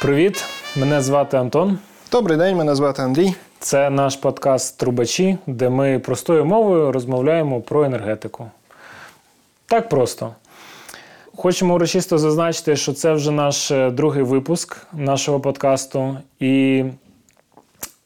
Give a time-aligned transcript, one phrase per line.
[0.00, 0.44] Привіт,
[0.76, 1.78] мене звати Антон.
[2.12, 3.34] Добрий день, мене звати Андрій.
[3.58, 8.50] Це наш подкаст Трубачі, де ми простою мовою розмовляємо про енергетику.
[9.66, 10.34] Так просто.
[11.36, 16.16] Хочемо урочисто зазначити, що це вже наш е, другий випуск нашого подкасту.
[16.40, 16.84] І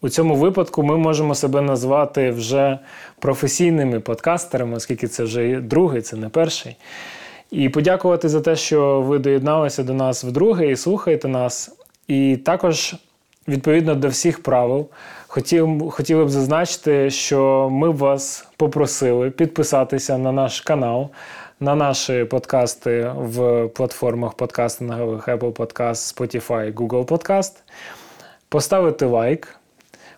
[0.01, 2.79] у цьому випадку ми можемо себе назвати вже
[3.19, 6.77] професійними подкастерами, оскільки це вже другий, це не перший.
[7.51, 11.71] І подякувати за те, що ви доєдналися до нас вдруге і слухаєте нас.
[12.13, 12.95] І також,
[13.49, 14.89] відповідно до всіх правил,
[15.27, 21.11] хотів, хотіли б зазначити, що ми вас попросили підписатися на наш канал,
[21.61, 27.53] на наші подкасти в платформах подкастингових Apple Podcast, Spotify, Google Podcast,
[28.49, 29.57] поставити лайк,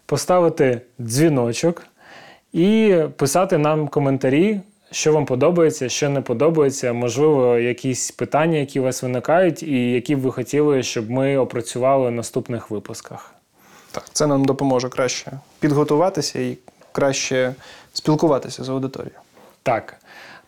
[0.07, 1.87] поставити дзвіночок
[2.53, 4.61] і писати нам коментарі
[4.95, 10.17] що вам подобається, що не подобається, можливо, якісь питання, які у вас виникають, і які
[10.17, 13.35] б ви хотіли, щоб ми опрацювали в наступних випусках.
[13.91, 16.59] Так, це нам допоможе краще підготуватися і
[16.93, 17.55] краще
[17.93, 19.19] спілкуватися з аудиторією.
[19.63, 19.97] Так.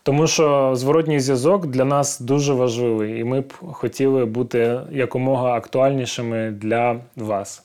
[0.03, 6.51] Тому що зворотній зв'язок для нас дуже важливий, і ми б хотіли бути якомога актуальнішими
[6.51, 7.63] для вас.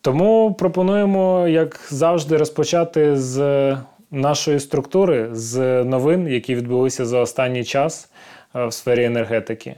[0.00, 3.76] Тому пропонуємо, як завжди, розпочати з
[4.10, 8.10] нашої структури з новин, які відбулися за останній час
[8.54, 9.74] е, в сфері енергетики.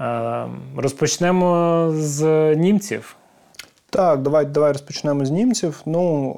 [0.00, 2.24] Е, розпочнемо з
[2.56, 3.16] німців.
[3.90, 5.80] Так, давай давай розпочнемо з німців.
[5.86, 6.32] Ну,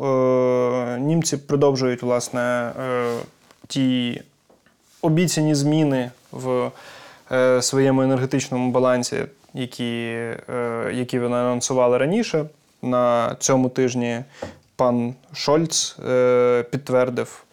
[0.96, 2.72] е, Німці продовжують власне е,
[3.66, 4.22] ті
[5.02, 6.70] обіцяні зміни в
[7.33, 9.16] е, своєму енергетичному балансі,
[9.55, 10.05] які,
[10.48, 12.44] е, які вони анонсували раніше.
[12.83, 14.20] На цьому тижні
[14.81, 17.45] пан Шольц е, підтвердив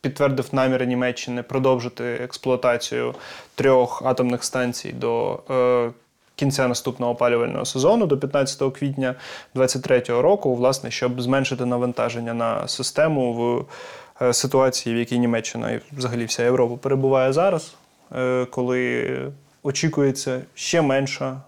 [0.00, 3.14] підтвердив наміри Німеччини продовжити експлуатацію
[3.54, 5.90] трьох атомних станцій до е,
[6.36, 9.14] кінця наступного опалювального сезону, до 15 квітня
[9.54, 13.66] 2023 року, власне, щоб зменшити навантаження на систему в
[14.26, 17.74] е, ситуації, в якій Німеччина і взагалі вся Європа перебуває зараз,
[18.50, 19.32] коли
[19.62, 21.40] очікується ще менша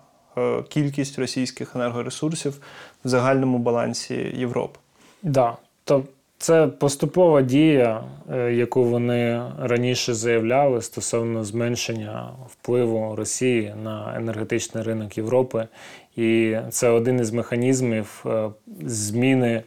[0.69, 2.61] кількість російських енергоресурсів
[3.05, 4.79] в загальному балансі Європи.
[5.23, 5.57] Да.
[5.85, 6.05] То
[6.39, 15.19] це поступова дія, е, яку вони раніше заявляли стосовно зменшення впливу Росії на енергетичний ринок
[15.19, 15.69] Європи.
[16.17, 18.51] І це один із механізмів е,
[18.81, 19.63] зміни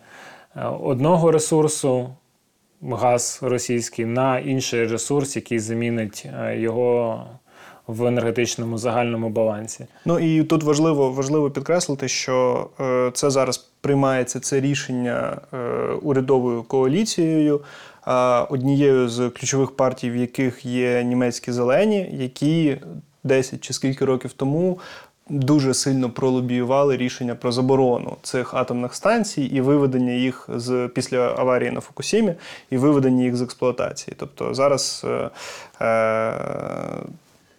[0.55, 2.09] е, одного ресурсу,
[2.81, 7.25] газ російський, на інший ресурс, який замінить його
[7.87, 9.85] в енергетичному загальному балансі.
[10.05, 15.57] Ну і тут важливо важливо підкреслити, що е, це зараз приймається це рішення е,
[16.01, 17.61] урядовою коаліцією.
[18.49, 22.77] Однією з ключових партій, в яких є німецькі зелені, які
[23.23, 24.79] 10 чи скільки років тому
[25.29, 31.71] дуже сильно пролобіювали рішення про заборону цих атомних станцій і виведення їх з після аварії
[31.71, 32.33] на Фукусімі
[32.69, 34.15] і виведення їх з експлуатації.
[34.19, 35.29] Тобто зараз е,
[35.85, 36.33] е,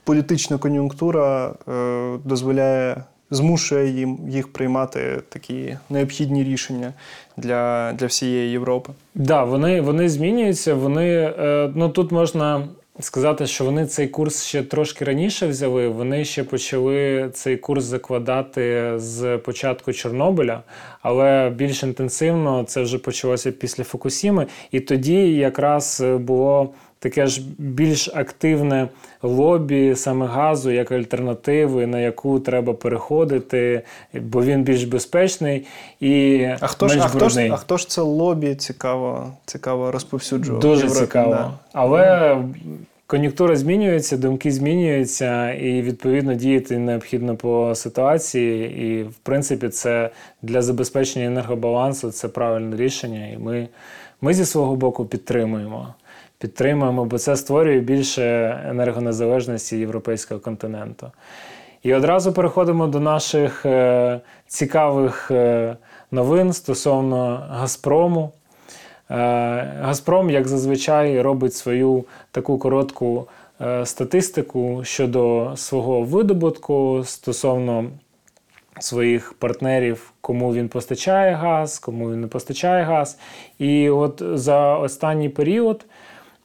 [0.05, 2.97] політична кон'юнктура е, дозволяє,
[3.31, 6.93] змушує їм їх приймати такі необхідні рішення
[7.37, 8.93] для для всієї Європи.
[9.15, 10.75] Да, вони вони змінюються.
[10.75, 12.69] Вони е, ну тут можна.
[13.01, 15.89] Сказати, що вони цей курс ще трошки раніше взяли.
[15.89, 20.63] Вони ще почали цей курс закладати з початку Чорнобиля,
[21.03, 24.47] але більш інтенсивно це вже почалося після Фукусіми.
[24.71, 28.89] І тоді якраз було таке ж більш активне
[29.23, 33.83] лобі саме газу як альтернативи, на яку треба переходити,
[34.15, 35.67] бо він більш безпечний
[36.01, 39.91] і а хто менш ж, а хто ж, а хто ж це лобі цікаво цікаво
[39.91, 40.61] розповсюджував?
[40.61, 41.33] Дуже Європі, цікаво.
[41.33, 41.51] Да.
[41.73, 42.39] Але
[43.07, 48.85] кон'юнктура змінюється, думки змінюються, і відповідно діяти необхідно по ситуації.
[48.87, 50.11] І, в принципі, це
[50.43, 53.27] для забезпечення енергобалансу це правильне рішення.
[53.27, 53.69] І ми,
[54.21, 55.95] ми зі свого боку підтримуємо
[56.39, 61.11] підтримуємо, бо це створює більше енергонезалежності європейського континенту.
[61.83, 65.77] І одразу переходимо до наших е, цікавих е,
[66.11, 68.33] новин стосовно Газпрому.
[69.11, 69.15] Е,
[69.81, 73.29] Газпром, як зазвичай, робить свою таку коротку
[73.85, 77.85] статистику щодо свого видобутку стосовно
[78.81, 83.19] своїх партнерів, кому він постачає газ, кому він не постачає газ.
[83.59, 85.87] І от за останній період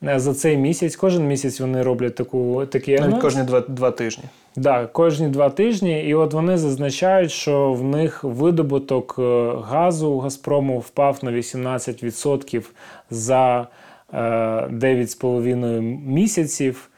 [0.01, 0.95] за цей місяць.
[0.95, 3.11] Кожен місяць вони роблять таку такий анонс.
[3.11, 4.23] Навіть кожні два два тижні.
[4.53, 6.03] Так, да, кожні два тижні.
[6.03, 12.63] І от вони зазначають, що в них видобуток е, газу у Газпрому впав на 18%
[13.09, 13.67] за
[14.13, 16.89] 9,5 е, місяців.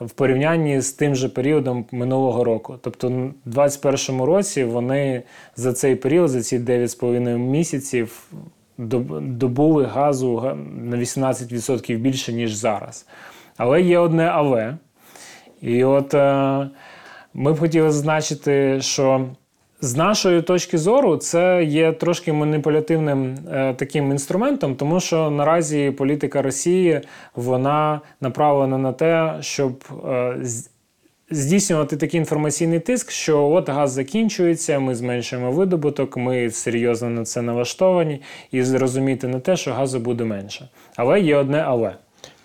[0.00, 2.78] в порівнянні з тим же періодом минулого року.
[2.82, 5.22] Тобто, в 2021 році вони
[5.56, 8.30] за цей період, за ці 9,5 місяців,
[9.20, 13.06] добули газу на 18% більше, ніж зараз.
[13.56, 14.76] Але є одне але.
[15.60, 16.68] І от е,
[17.34, 19.26] ми б хотіли зазначити, що
[19.80, 26.42] з нашої точки зору це є трошки маніпулятивним е, таким інструментом, тому що наразі політика
[26.42, 27.00] Росії
[27.36, 30.36] вона направлена на те, щоб е,
[31.30, 37.42] здійснювати такий інформаційний тиск, що от газ закінчується, ми зменшуємо видобуток, ми серйозно на це
[37.42, 38.22] налаштовані,
[38.52, 40.68] і зрозуміти на те, що газу буде менше.
[40.96, 41.94] Але є одне але.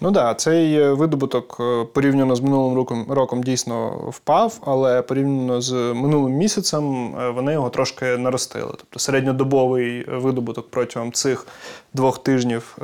[0.01, 5.61] Ну да, цей е, видобуток е, порівняно з минулим роком, роком дійсно впав, але порівняно
[5.61, 8.71] з минулим місяцем е, вони його трошки наростили.
[8.77, 11.47] Тобто середньодобовий видобуток протягом цих
[11.93, 12.77] двох тижнів,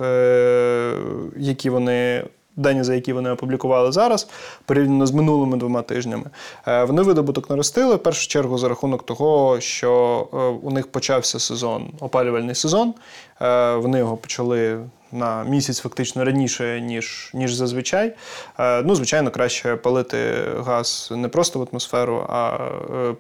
[1.38, 2.24] які вони.
[2.56, 4.28] Дані, за які вони опублікували зараз,
[4.66, 6.26] порівняно з минулими двома тижнями,
[6.68, 10.38] е, вони видобуток наростили в першу чергу за рахунок того, що е,
[10.68, 12.94] у них почався сезон, опалювальний сезон.
[13.42, 14.80] Е, Вони його почали
[15.12, 18.14] на місяць фактично раніше, ніж, ніж зазвичай.
[18.60, 20.34] Ну, звичайно, краще палити
[20.66, 22.58] газ не просто в атмосферу, а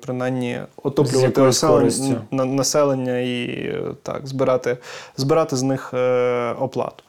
[0.01, 4.77] принаймні отоплювати населення, на- населення і так, збирати,
[5.17, 5.93] збирати з них
[6.59, 7.03] оплату.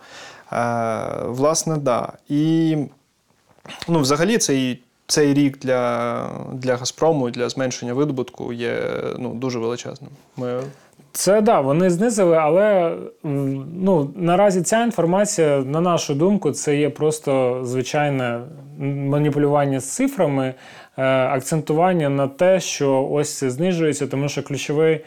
[0.53, 2.13] Е, Власне, да.
[2.29, 2.77] І
[3.89, 4.83] ну, взагалі цей.
[5.07, 8.75] Цей рік для, для Газпрому, для зменшення видобутку є
[9.19, 10.11] ну, дуже величезним.
[10.37, 10.61] Ми
[11.13, 17.61] Це да, вони знизили, але ну, наразі ця інформація, на нашу думку, це є просто
[17.65, 18.41] звичайне
[18.79, 20.55] маніпулювання з цифрами,
[20.97, 25.05] е, акцентування на те, що ось це знижується, тому що ключовий,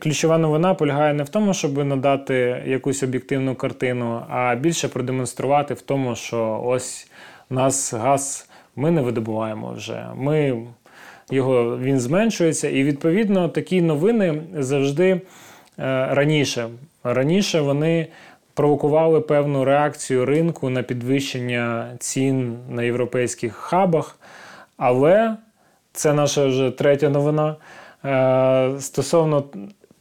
[0.00, 5.80] ключова новина полягає не в тому, щоб надати якусь об'єктивну картину, а більше продемонструвати в
[5.80, 7.10] тому, що ось
[7.50, 10.06] нас газ ми не видобуваємо вже.
[10.16, 10.62] Ми
[11.30, 15.20] його він зменшується, і відповідно такі новини завжди е,
[16.10, 16.68] раніше.
[17.04, 18.08] Раніше вони
[18.54, 24.18] провокували певну реакцію ринку на підвищення цін на європейських хабах.
[24.76, 25.36] Але
[25.92, 27.56] це наша вже третя новина.
[28.04, 29.44] Е, Стосовно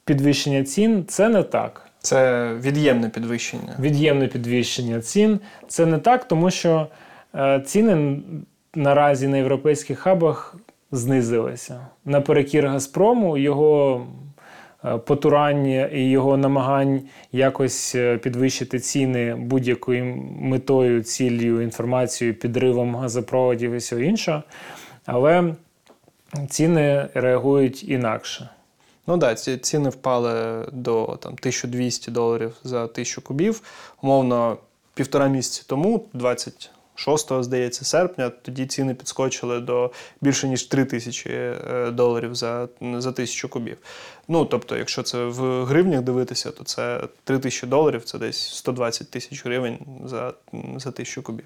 [0.05, 1.89] підвищення цін, це не так.
[2.01, 3.75] це від'ємне підвищення.
[3.79, 5.39] Від'ємне підвищення цін.
[5.67, 6.87] Це не так, тому що
[7.35, 8.21] е, ціни
[8.75, 10.55] наразі на європейських хабах
[10.91, 11.87] знизилися.
[12.05, 14.05] Наперекір Газпрому, його
[14.85, 20.05] е, потурання і його намагань якось підвищити ціни будь-якою
[20.39, 24.43] метою, ціллю, інформацією, підривом газопроводів і всього іншого.
[25.05, 25.53] Але
[26.49, 28.49] ціни реагують інакше.
[29.07, 33.61] Ну так, да, ці ціни впали до там, 1200 доларів за тисячу кубів.
[34.01, 34.57] Умовно,
[34.93, 39.91] півтора місяці тому, 26 здається, серпня, тоді ціни підскочили до
[40.21, 43.77] більше ніж 3 тисячі е, доларів за, за тисячу кубів.
[44.31, 49.11] Ну, тобто, якщо це в гривнях дивитися, то це 3 тисячі доларів, це десь 120
[49.11, 50.33] тисяч гривень за,
[50.77, 51.45] за тисячу кубів.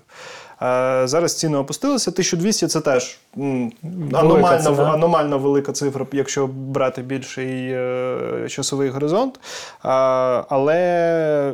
[0.62, 2.12] Е, зараз ціни опустилися.
[2.12, 3.72] 1200 це теж м,
[4.14, 4.94] аномально, ціна.
[4.94, 9.40] аномально велика цифра, якщо брати більший е, часовий горизонт.
[9.82, 11.54] А, але е,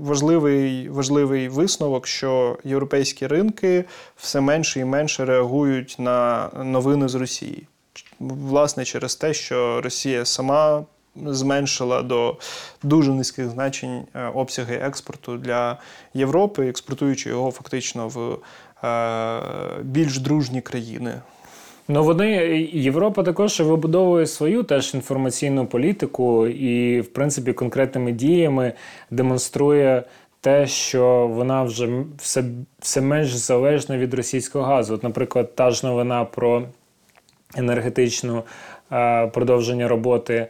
[0.00, 3.84] важливий, важливий висновок, що європейські ринки
[4.16, 7.66] все менше і менше реагують на новини з Росії.
[8.20, 10.84] Власне, через те, що Росія сама
[11.24, 12.36] зменшила до
[12.82, 15.78] дуже низьких значень е, обсяги експорту для
[16.14, 18.38] Європи, експортуючи його фактично в
[18.86, 19.42] е,
[19.82, 21.20] більш дружні країни.
[21.88, 22.28] Ну вони
[22.72, 28.72] Європа також вибудовує свою теж інформаційну політику і, в принципі, конкретними діями
[29.10, 30.04] демонструє
[30.40, 32.44] те, що вона вже все,
[32.78, 34.94] все менш залежна від російського газу.
[34.94, 36.62] От, наприклад, та ж новина про
[37.56, 38.42] енергетичну
[38.92, 40.46] е, продовження роботи.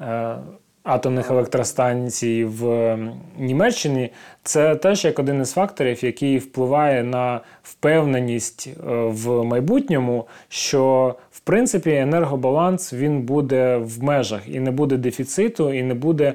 [0.00, 0.34] е,
[0.82, 2.96] Атомних електростанцій в
[3.38, 4.10] Німеччині
[4.42, 11.40] це теж як один із факторів, який впливає на впевненість е, в майбутньому, що в
[11.40, 16.34] принципі енергобаланс він буде в межах і не буде дефіциту, і не буде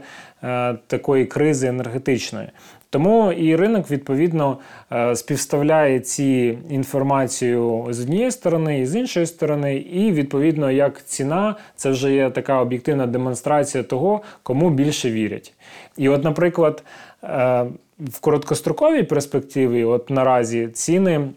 [0.88, 2.48] такої кризи енергетичної.
[2.94, 4.58] Тому і ринок відповідно
[4.92, 11.56] е, співставляє ці інформацію з однієї сторони і з іншої сторони, і відповідно як ціна,
[11.76, 15.54] це вже є така об'єктивна демонстрація того, кому більше вірять.
[15.98, 16.84] І, от, наприклад,
[17.24, 17.66] е,
[18.00, 21.30] в короткостроковій перспективі, от наразі ціни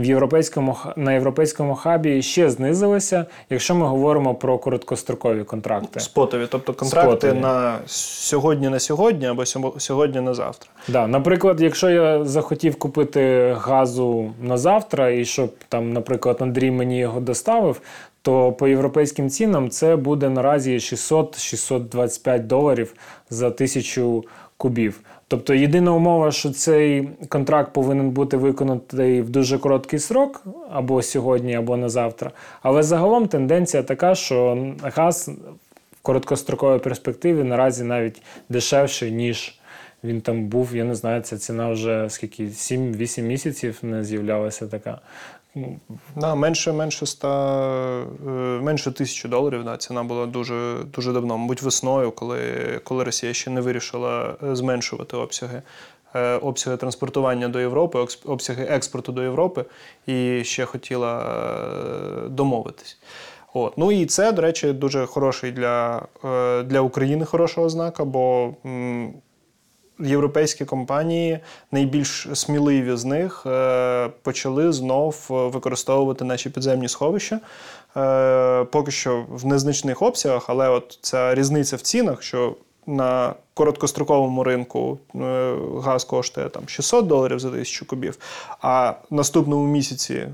[0.00, 6.00] в європейському на європейському хабі ще знизилися, якщо ми говоримо про короткострокові контракти.
[6.00, 7.40] Спотові, тобто контракти Спотові.
[7.40, 9.46] на сьогодні на сьогодні або
[9.78, 10.70] сьогодні на завтра.
[10.88, 16.98] Да, наприклад, якщо я захотів купити газу на завтра, і щоб там, наприклад, Андрій мені
[16.98, 17.80] його доставив,
[18.22, 22.94] то по європейським цінам це буде наразі 600-625 доларів
[23.30, 24.24] за тисячу
[24.56, 25.00] кубів.
[25.32, 31.54] Тобто єдина умова, що цей контракт повинен бути виконаний в дуже короткий срок, або сьогодні,
[31.54, 32.30] або на завтра.
[32.62, 35.30] Але загалом тенденція така, що газ
[35.92, 39.58] в короткостроковій перспективі наразі навіть дешевший, ніж
[40.04, 40.76] він там був.
[40.76, 45.00] Я не знаю, ця ціна вже скільки 7-8 місяців не з'являлася така.
[45.54, 45.80] Ну,
[46.16, 47.28] Да, менше, менше 100,
[48.26, 48.30] е,
[48.62, 49.64] менше тисячі доларів.
[49.64, 52.40] Да, ціна була дуже, дуже давно, мабуть, весною, коли,
[52.84, 55.62] коли Росія ще не вирішила е, зменшувати обсяги.
[56.14, 59.64] е, Обсяги транспортування до Європи, обсяги експорту до Європи,
[60.06, 61.24] і ще хотіла
[62.28, 62.98] домовитись.
[63.54, 63.78] От.
[63.78, 66.02] Ну і це, до речі, дуже хороший для,
[66.64, 68.54] для України хороша ознака, бо
[70.02, 71.38] європейські компанії,
[71.72, 77.40] найбільш сміливі з них, е, почали знов е, використовувати наші підземні сховища.
[77.96, 82.56] Е, Поки що в незначних обсягах, але от ця різниця в цінах, що
[82.86, 84.98] на короткостроковому ринку
[85.82, 88.18] газ коштує там 600 доларів за тисячу кубів,
[88.60, 90.28] а наступному місяці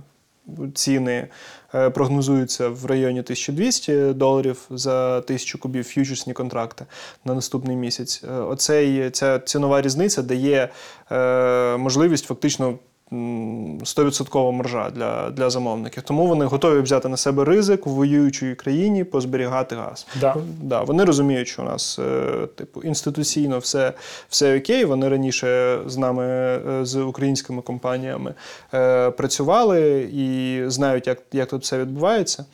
[0.74, 1.28] ціни
[1.74, 6.86] е, прогнозуються в районі 1200 доларів за тисячу кубів ф'ючерсні контракти
[7.24, 8.24] на наступний місяць.
[8.24, 10.68] Е, Оцей, ця цінова різниця дає
[11.10, 12.78] е, можливість фактично.
[13.12, 16.02] М, 100% маржа для, для замовників.
[16.02, 20.06] Тому вони готові взяти на себе ризик в воюючій країні позберігати газ.
[20.20, 20.36] Да.
[20.62, 23.92] Да, вони розуміють, що у нас е, типу інституційно все,
[24.28, 24.84] все окей.
[24.84, 28.34] Вони раніше з нами, е, з українськими компаніями
[28.74, 32.44] е, працювали і знають, як, як тут все відбувається.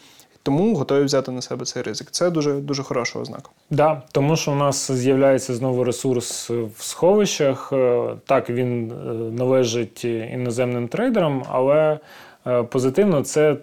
[0.44, 2.10] Тому готові взяти на себе цей ризик.
[2.10, 3.50] Це дуже дуже хороша ознака.
[3.70, 7.72] Да, тому що у нас з'являється знову ресурс в сховищах.
[7.72, 11.98] Е, Так, він е, належить іноземним трейдерам, але
[12.46, 13.56] е, позитивно це,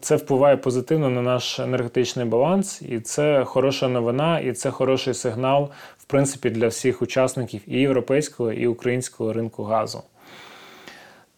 [0.00, 5.70] це впливає позитивно на наш енергетичний баланс, і це хороша новина, і це хороший сигнал,
[5.98, 10.02] в принципі, для всіх учасників і європейського, і українського ринку газу.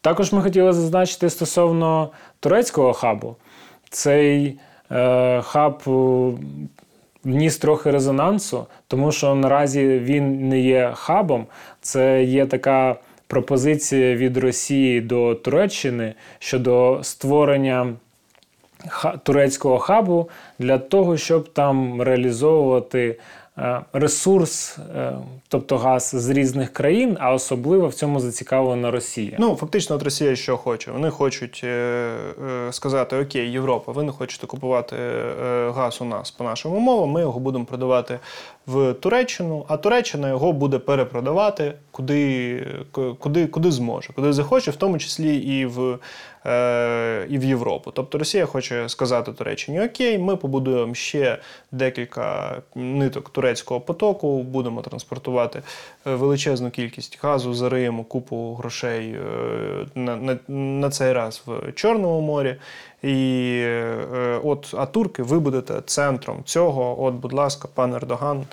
[0.01, 2.11] Також ми хотіли зазначити стосовно
[2.41, 3.37] турецького хабу.
[3.91, 4.59] Цей
[5.43, 5.91] хаб е,
[7.25, 11.47] вніс трохи резонансу, тому що наразі він не є хабом.
[11.81, 12.97] Це є така
[13.27, 17.93] пропозиція від Росії до Туреччини щодо створення
[19.23, 23.17] турецького хабу для того, щоб там реалізовувати е,
[23.93, 25.13] ресурс, е,
[25.49, 29.37] тобто газ з різних країн, а особливо в цьому зацікавлена Росія.
[29.39, 30.91] Ну, фактично, от Росія що хоче?
[30.91, 36.31] Вони хочуть е, е, сказати: Окей, Європа, ви не хочете купувати е, газ у нас
[36.31, 38.19] по нашим умовам, ми його будемо продавати
[38.67, 42.67] в Туреччину, а Туреччина його буде перепродавати куди,
[43.19, 45.99] куди, куди зможе, куди захоче, в тому числі і в,
[46.47, 47.91] е, і в Європу.
[47.91, 51.39] Тобто Росія хоче сказати Туреччині: Окей, ми побудуємо ще
[51.73, 55.63] декілька ниток турецького потоку, будемо транспортувати
[56.07, 59.21] е, величезну кількість газу, зариємо купу грошей е,
[59.95, 62.57] на, на, на цей раз в Чорному морі.
[63.03, 67.05] І е, от, а турки, ви будете центром цього.
[67.05, 68.45] От, будь ласка, пан Ердоган,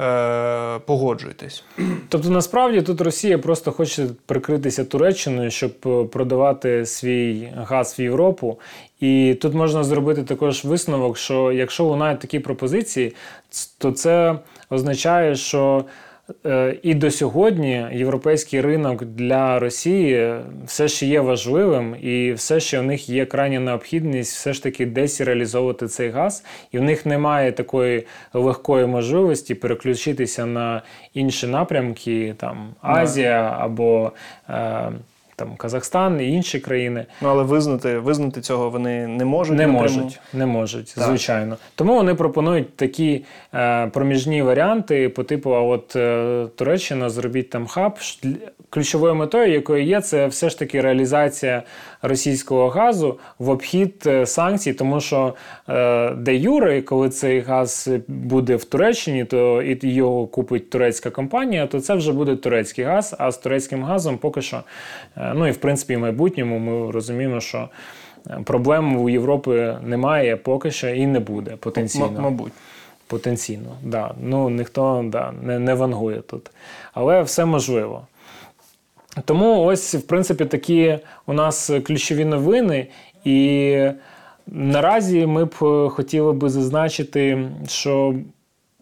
[0.00, 1.64] е, погоджуйтесь.
[2.08, 8.58] Тобто, насправді тут Росія просто хоче прикритися Туреччиною, щоб е, продавати свій газ в Європу.
[9.00, 13.14] І тут можна зробити також висновок, що якщо лунають такі пропозиції,
[13.78, 14.38] то це
[14.70, 15.84] означає, що
[16.82, 20.34] і до сьогодні європейський ринок для Росії
[20.66, 24.86] все ще є важливим, і все ще у них є крайня необхідність все ж таки
[24.86, 30.82] десь реалізовувати цей газ, і в них немає такої легкої можливості переключитися на
[31.14, 34.12] інші напрямки, там Азія або
[34.48, 34.92] е,
[35.36, 37.06] там Казахстан і інші країни.
[37.22, 39.56] Ну але визнати, визнати цього вони не можуть.
[39.56, 39.82] Не напряму.
[39.82, 41.04] можуть, не можуть, Так.
[41.04, 41.56] звичайно.
[41.74, 43.24] Тому вони пропонують такі
[43.54, 47.98] е, проміжні варіанти, по типу, а от е, Туреччина, зробіть там хаб.
[48.70, 51.62] Ключовою метою, якою є, це все ж таки реалізація
[52.02, 55.34] російського газу в обхід е, санкцій, тому що
[55.68, 61.66] е, де юре, коли цей газ буде в Туреччині, то і його купить турецька компанія,
[61.66, 63.16] то це вже буде турецький газ.
[63.18, 64.62] А з турецьким газом поки що,
[65.16, 67.68] е, ну і в принципі, в майбутньому ми розуміємо, що.
[68.44, 72.06] Проблем у Європи немає поки що і не буде потенційно.
[72.06, 72.52] М- мабуть.
[73.06, 74.14] Потенційно, да.
[74.22, 76.50] Ну ніхто да, не, не вангує тут.
[76.94, 78.06] Але все можливо.
[79.24, 82.86] Тому ось, в принципі, такі у нас ключові новини.
[83.24, 83.78] І
[84.46, 85.54] наразі ми б
[85.88, 88.14] хотіли би зазначити, що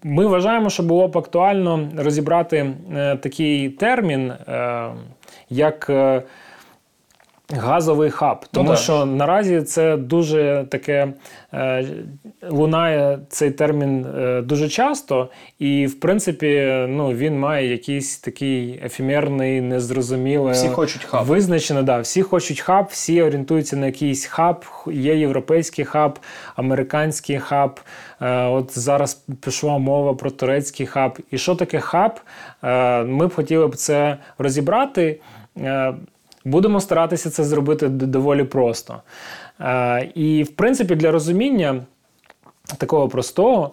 [0.02, 4.90] ми вважаємо, що було б актуально розібрати е, такий термін, е,
[5.50, 6.22] як е,
[7.52, 8.44] газовий хаб.
[8.52, 8.78] Тому так.
[8.78, 11.12] що наразі це дуже таке
[11.54, 11.84] е,
[12.50, 15.28] лунає цей термін е, дуже часто,
[15.58, 20.52] і в принципі ну, він має якийсь такий ефемерний, незрозумілий.
[20.52, 21.26] Всі хочуть хаб.
[21.26, 22.00] Визначено, да.
[22.00, 24.64] Всі хочуть хаб, всі орієнтуються на якийсь хаб.
[24.86, 26.18] Є європейський хаб,
[26.56, 27.80] американський хаб.
[28.20, 31.18] Е, От зараз пішла мова про турецький хаб.
[31.30, 32.20] І що таке хаб?
[32.62, 35.20] Е, Ми б хотіли б це розібрати.
[35.58, 35.94] Е,
[36.44, 39.02] Будемо старатися це зробити доволі просто.
[39.60, 41.82] Е, І, в принципі, для розуміння
[42.78, 43.70] такого простого,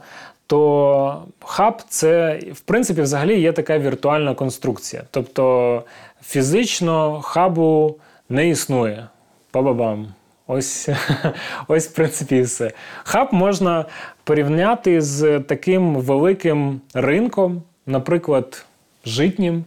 [0.48, 5.04] то хаб це, в принципі, взагалі є така віртуальна конструкція.
[5.12, 5.84] Тобто
[6.24, 7.96] фізично хабу
[8.30, 9.08] не існує.
[9.52, 10.08] Па-ба-бам.
[10.48, 10.90] Ось,
[11.68, 12.72] ось, в принципі, все.
[13.04, 13.86] Хаб можна
[14.24, 18.66] порівняти з таким великим ринком, наприклад,
[19.06, 19.66] житнім.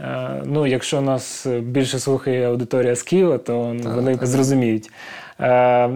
[0.00, 4.90] Е, Ну, якщо нас більше слухає аудиторія з Києва, то вони зрозуміють.
[5.40, 5.90] Е,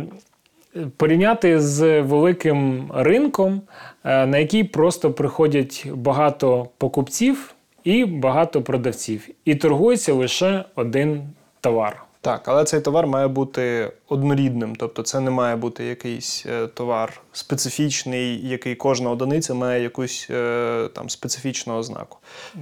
[0.97, 3.63] Порівняти з великим ринком,
[4.05, 7.55] е, на який просто приходять багато покупців
[7.85, 11.23] і багато продавців, і торгується лише один
[11.61, 12.03] товар.
[12.23, 17.21] Так, але цей товар має бути однорідним, тобто це не має бути якийсь е, товар
[17.33, 22.19] специфічний, який кожна одиниця має якусь е, там специфічну ознаку.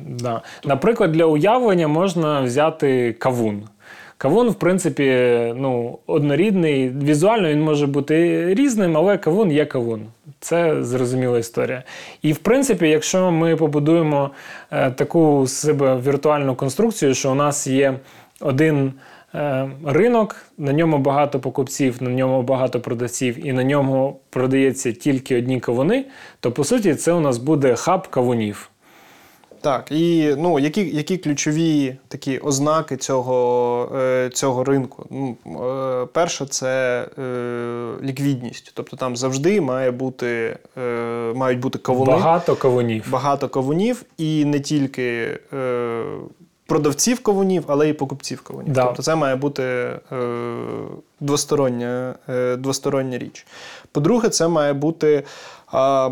[0.07, 0.43] Да.
[0.65, 3.63] Наприклад, для уявлення можна взяти кавун.
[4.19, 5.05] Кавун, в принципі,
[5.57, 6.91] ну, однорідний.
[6.91, 10.07] Візуально він може бути різним, але кавун є кавун.
[10.41, 11.83] Це зрозуміла історія.
[12.23, 14.31] І в принципі, якщо ми побудуємо
[14.71, 17.95] е, таку себе віртуальну конструкцію, що у нас є
[18.41, 18.93] один
[19.85, 25.61] ринок, на ньому багато покупців, на ньому багато продавців, і на ньому продається тільки одні
[25.61, 26.05] кавуни,
[26.41, 28.71] то по суті це у нас буде хаб кавунів.
[29.61, 35.07] Так, і ну, які, які ключові такі ознаки цього, е, цього ринку?
[35.11, 35.37] Ну,
[36.03, 37.23] е, перше, це е,
[38.03, 38.73] ліквідність.
[38.75, 42.13] Тобто там завжди має бути, е, мають бути кавуни.
[42.13, 43.11] Багато кавунів.
[43.11, 46.03] багато кавунів, і не тільки е,
[46.69, 48.73] продавців кавунів, але й покупців кавунів.
[48.73, 48.85] Да.
[48.85, 49.99] Тобто це має бути е,
[51.21, 53.47] двостороння, е, двостороння річ.
[53.93, 55.25] По-друге, це має бути
[55.75, 56.11] е,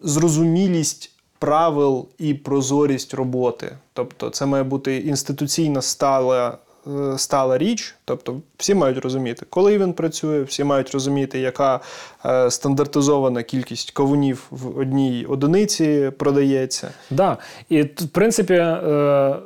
[0.00, 3.76] зрозумілість правил і прозорість роботи.
[3.92, 6.58] Тобто, це має бути інституційна стала.
[6.86, 11.80] е, Стала річ, тобто всі мають розуміти, коли він працює, всі мають розуміти, яка
[12.26, 16.90] е, стандартизована кількість кавунів в одній одиниці продається.
[17.10, 17.36] Да.
[17.68, 19.36] І в принципі, е,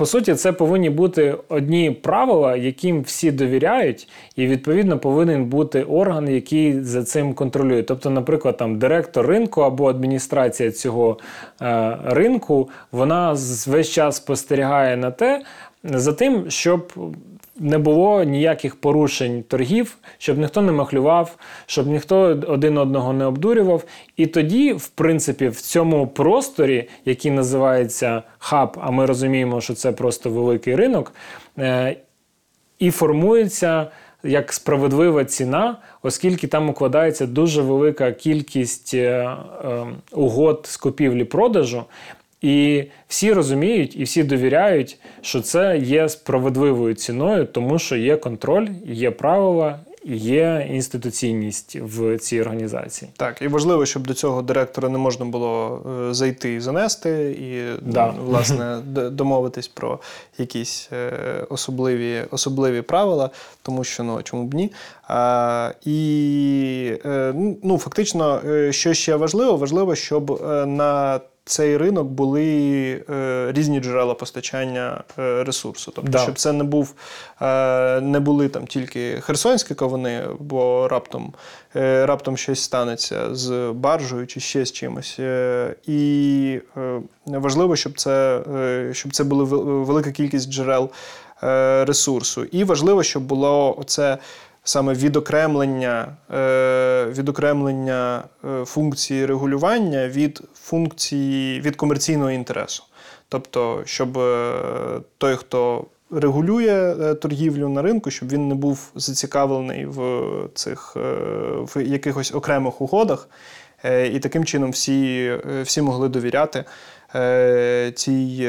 [0.00, 6.28] по суті, це повинні бути одні правила, яким всі довіряють, і відповідно повинен бути орган,
[6.28, 7.82] який за цим контролює.
[7.82, 11.18] Тобто, наприклад, там директор ринку або адміністрація цього
[11.62, 13.36] е, ринку, вона
[13.66, 15.42] весь час спостерігає на те,
[15.84, 16.92] за тим, щоб
[17.60, 23.84] не було ніяких порушень торгів, щоб ніхто не махлював, щоб ніхто один одного не обдурював.
[24.16, 29.92] І тоді, в принципі, в цьому просторі, який називається хаб, а ми розуміємо, що це
[29.92, 31.12] просто великий ринок,
[31.58, 31.96] е,
[32.78, 33.86] і формується
[34.22, 38.98] як справедлива ціна, оскільки там укладається дуже велика кількість е,
[39.64, 41.84] е, угод з купівлі-продажу.
[42.42, 48.68] І всі розуміють і всі довіряють, що це є справедливою ціною, тому що є контроль,
[48.84, 53.10] є правила, є інституційність в цій організації.
[53.16, 57.80] Так, і важливо, щоб до цього директора не можна було е, зайти і занести, і
[57.90, 58.14] Да.
[58.24, 58.78] власне
[59.10, 59.98] домовитись про
[60.38, 61.12] якісь е,
[61.50, 63.30] особливі, особливі правила,
[63.62, 64.72] тому що ну чому б ні.
[65.08, 73.52] А, і е, ну, фактично, що ще важливо, важливо, щоб на цей ринок були е,
[73.52, 75.92] різні джерела постачання е, ресурсу.
[75.96, 76.18] Тобто, Да.
[76.18, 76.94] щоб це не був
[77.42, 81.32] е, не були там тільки херсонські кавуни, бо раптом,
[81.76, 85.16] е, раптом щось станеться з баржею чи ще з чимось.
[85.18, 89.44] Е, і е, важливо, щоб це, е, щоб це була
[89.84, 90.90] велика кількість джерел
[91.42, 92.44] е, ресурсу.
[92.44, 94.18] І важливо, щоб було оце.
[94.70, 102.84] Саме відокремлення, е, відокремлення е, функції регулювання від функції від комерційного інтересу.
[103.28, 104.52] Тобто, щоб е,
[105.18, 110.22] той, хто регулює торгівлю на ринку, щоб він не був зацікавлений в
[110.54, 110.96] цих
[111.56, 113.28] в якихось окремих угодах,
[114.12, 116.64] і таким чином всі, всі могли довіряти
[117.94, 118.48] цій,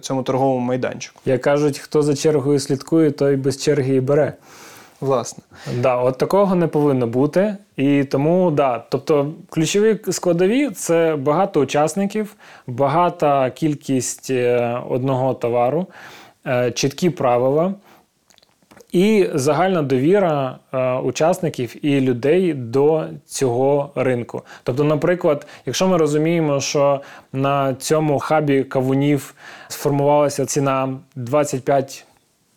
[0.00, 1.20] цьому торговому майданчику.
[1.24, 4.34] Як кажуть, хто за чергою слідкує, той без черги і бере.
[5.00, 5.44] Власне.
[5.76, 7.56] Да, от такого не повинно бути.
[7.76, 12.34] І тому, да, тобто ключові складові це багато учасників,
[12.66, 15.86] багата кількість е, одного товару,
[16.46, 17.74] е, чіткі правила.
[18.92, 24.42] І загальна довіра е, учасників і людей до цього ринку.
[24.62, 27.00] Тобто, наприклад, якщо ми розуміємо, що
[27.32, 29.34] на цьому хабі кавунів
[29.68, 32.06] сформувалася ціна 25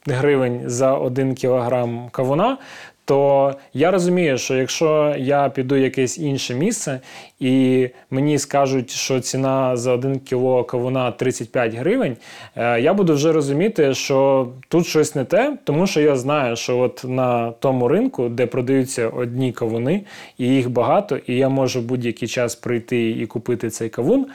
[0.08, 2.58] гривень за 1 кілограм кавуна,
[3.06, 7.00] то я розумію, що якщо я піду в якесь інше місце
[7.40, 12.18] і мені скажуть, що ціна за 1 кіло кавуна 35 гривень,
[12.56, 16.80] е, я буду вже розуміти, що тут щось не те, тому що я знаю, що
[16.80, 20.02] от на тому ринку, де продаються одні кавуни,
[20.38, 24.26] і їх багато, і я можу будь-який час прийти і купити цей кавун,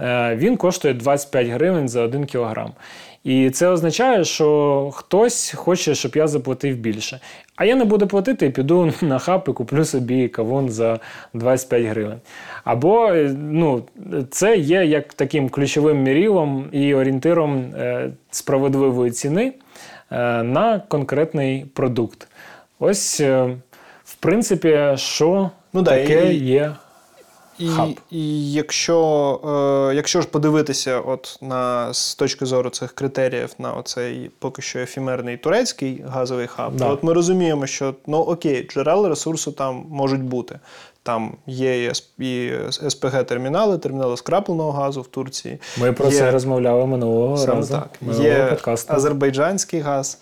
[0.00, 2.72] е, він коштує 25 гривень за 1 кілограм.
[3.24, 7.20] І це означає, що хтось хоче, щоб я заплатив більше.
[7.56, 11.00] А я не буду платити і піду на хаб і куплю собі кавун за
[11.34, 12.20] 25 гривень.
[12.64, 13.82] Або е, ну,
[14.30, 19.52] це є як таким ключовим мірілом і орієнтиром е, справедливої ціни
[20.10, 22.28] е, на конкретний продукт.
[22.78, 23.20] Ось,
[24.04, 26.72] в принципі, що Ну да, таке і- є.
[27.58, 27.88] І, Хаб.
[28.10, 29.40] і якщо,
[29.92, 34.78] е, якщо ж подивитися от на, з точки зору цих критеріїв на оцей поки що
[34.78, 36.84] ефімерний турецький газовий хаб, Да.
[36.86, 40.58] то от ми розуміємо, що ну окей, джерел ресурсу там можуть бути.
[41.02, 42.52] Там є і СП- і
[42.90, 45.58] СПГ-термінали, термінали скрапленого газу в Турції.
[45.80, 47.72] Ми про Є- це розмовляли минулого Саме разу.
[47.74, 47.88] так.
[48.00, 48.94] минулого Є подкасту.
[48.94, 50.18] азербайджанський газ,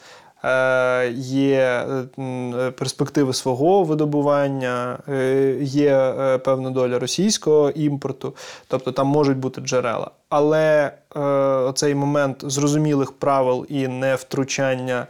[1.14, 1.86] є
[2.18, 8.34] е, е, перспективи свого видобування, е, є е, певна доля російського імпорту,
[8.68, 10.10] тобто там можуть бути джерела.
[10.28, 11.20] Але е,
[11.68, 15.06] оцей момент зрозумілих правил і невтручання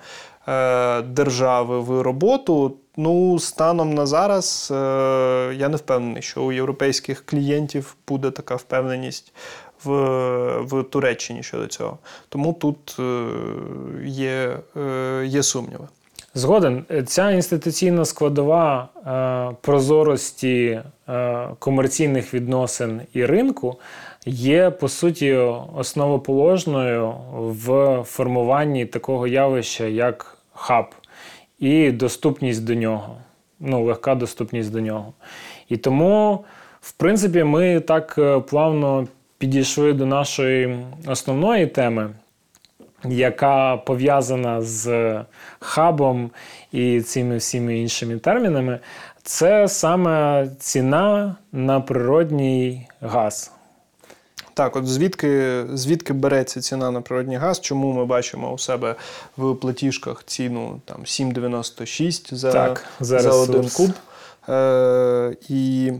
[0.49, 2.77] е, держави в роботу.
[2.97, 4.75] Ну, станом на зараз е,
[5.57, 9.33] я не впевнений, що у європейських клієнтів буде така впевненість
[9.85, 9.90] в,
[10.61, 11.99] в Туреччині щодо цього.
[12.29, 13.25] Тому тут е,
[14.05, 15.88] є, е, є сумніви.
[16.35, 23.79] Згоден, ця інституційна складова е, прозорості е, комерційних відносин і ринку
[24.27, 25.33] є по суті
[25.77, 30.87] основоположною в формуванні такого явища, як хаб,
[31.59, 33.16] і доступність до нього.
[33.61, 35.12] Ну, легка доступність до нього.
[35.68, 36.45] І тому,
[36.81, 39.09] в принципі, ми так е, плавно
[39.42, 42.11] підійшли до нашої основної теми
[43.09, 45.14] яка пов'язана з
[45.61, 46.31] хабом
[46.72, 48.78] і цими всіми іншими термінами,
[49.22, 53.52] це саме ціна на природній газ.
[54.55, 57.61] Так, от звідки, звідки береться ціна на природний газ?
[57.61, 58.94] Чому ми бачимо у себе
[59.37, 63.90] в платіжках ціну там 7,96 за, Так, за за один куб?
[64.48, 65.92] Е, і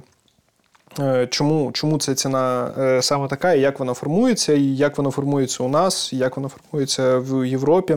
[1.31, 5.65] чому, чому ця ціна е, саме така, і як вона формується, і як вона формується
[5.65, 7.97] у нас, і як вона формується в Європі?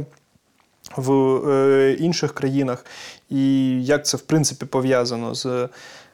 [0.98, 1.12] В
[1.50, 2.86] е, інших країнах,
[3.30, 5.70] і як це в принципі пов'язано з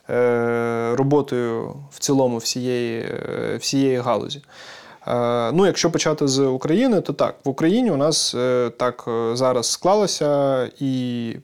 [0.09, 4.41] е, роботою в цілому всієї, е, всієї галузі.
[5.07, 9.35] Е, ну, якщо почати з України, то так, в Україні у нас е, так е,
[9.35, 11.35] зараз склалося і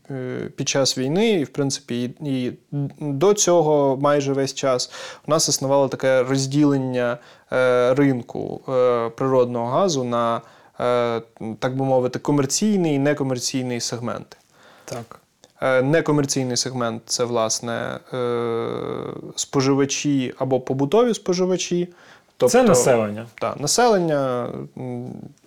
[0.55, 2.51] під час війни, і в принципі, і,
[2.99, 4.91] до цього майже весь час
[5.27, 7.17] у нас існувало таке розділення
[7.91, 8.61] ринку
[9.17, 10.41] природного газу на,
[11.59, 14.37] так би мовити, комерційний і некомерційний сегменти.
[14.85, 15.19] Так.
[15.83, 17.99] Некомерційний сегмент це власне
[19.35, 21.89] споживачі або побутові споживачі.
[22.37, 23.25] Тобто, це населення.
[23.41, 24.47] Так, населення.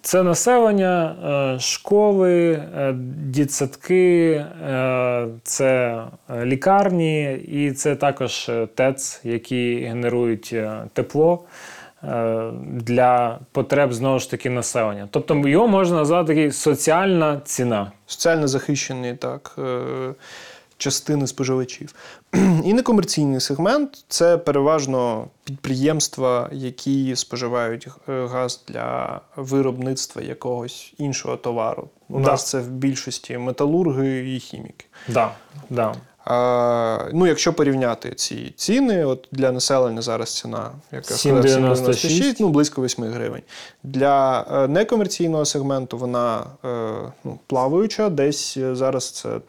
[0.03, 1.17] Це населення,
[1.55, 4.31] е, школи, е, дітсадки,
[4.69, 6.03] е, це
[6.43, 10.55] лікарні, і це також ТЕЦ, які генерують
[10.93, 11.45] тепло
[12.65, 15.09] для потреб знову ж таки населення.
[15.11, 17.93] Тобто його можна назвати такий соціальна ціна.
[18.07, 19.59] соціально захищені так,
[20.81, 21.95] частини споживачів.
[22.65, 31.89] І некомерційний сегмент це переважно підприємства, які споживають е, газ для виробництва якогось іншого товару.
[32.09, 32.31] У Да.
[32.31, 34.87] нас це в більшості металурги і хіміки.
[35.09, 35.31] Да,
[35.71, 35.95] да.
[36.25, 41.85] А, ну, якщо порівняти ці ціни, от для населення зараз ціна, як я сказав, 7,96,
[41.85, 43.43] 7,96, ну близько 8 гривень.
[43.83, 46.69] Для е, некомерційного сегменту вона е,
[47.25, 49.41] ну, плаваюча, десь зараз це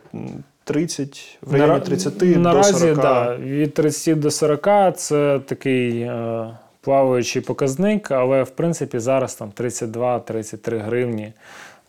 [0.72, 2.96] 30, в районі Нара- 30 Наразі, до 40.
[3.02, 9.52] Да, від 30 до 40 це такий е, плаваючий показник, але в принципі зараз там
[9.58, 11.34] 32-33 гривні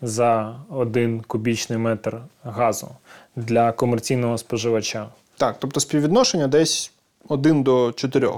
[0.03, 2.89] за один кубічний метр газу
[3.37, 5.07] для комерційного споживача.
[5.37, 6.93] Так, тобто співвідношення десь
[7.29, 8.31] 1 до 4, е,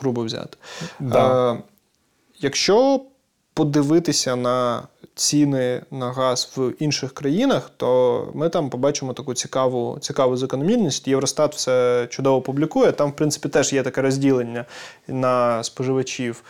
[0.00, 0.56] грубо взяти.
[1.00, 1.52] Да.
[1.52, 1.58] Е,
[2.40, 3.00] якщо
[3.58, 4.82] подивитися на
[5.14, 11.08] ціни на газ в інших країнах, то ми там побачимо таку цікаву, цікаву закономірність.
[11.08, 12.92] Євростат все чудово публікує.
[12.92, 14.64] Там, в принципі, теж є таке розділення
[15.08, 16.44] на споживачів.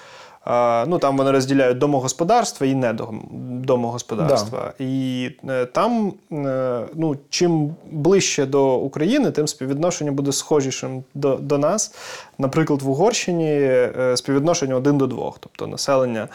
[0.87, 4.73] Ну, там вони розділяють домогосподарства і недомогосподарства.
[4.79, 11.59] І е, там, е, ну, чим ближче до України, тим співвідношення буде схожішим до, до
[11.59, 11.95] нас.
[12.39, 15.33] Наприклад, в Угорщині е, співвідношення 1 до 2.
[15.41, 16.29] Тобто населення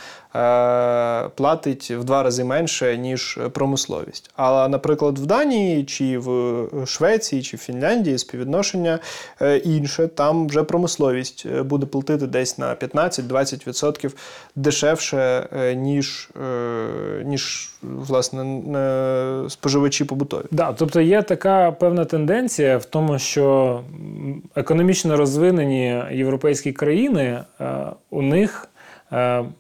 [1.36, 4.32] платить в два рази менше, ніж промисловість.
[4.36, 9.00] А, наприклад, в Данії чи в Швеції чи в Фінляндії співвідношення
[9.42, 10.08] е, інше.
[10.08, 14.12] Там вже промисловість е, буде платити десь на 15-20%
[14.56, 18.44] дешевше, е, ніж, е, ніж власне
[18.80, 20.44] е, споживачі побутові.
[20.52, 23.80] Да, тобто є така певна тенденція в тому, що
[24.56, 28.73] економічно розвинені європейські країни, е, у них е,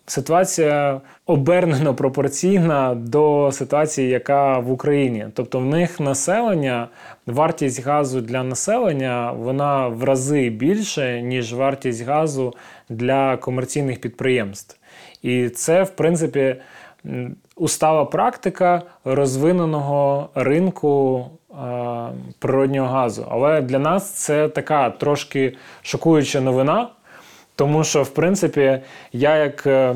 [0.06, 5.28] ситуація обернено пропорційна до ситуації, яка в Україні.
[5.34, 6.88] Тобто в них населення,
[7.28, 12.54] вартість газу для населення вона в рази більше, ніж вартість газу
[12.90, 14.78] для комерційних підприємств.
[15.22, 16.56] І це, в принципі,
[17.06, 21.56] м, устала практика розвиненого ринку е,
[22.40, 23.26] природнього газу.
[23.30, 26.90] Але для нас це така трошки шокуюча новина,
[27.56, 28.80] тому що, в принципі,
[29.12, 29.96] я як е,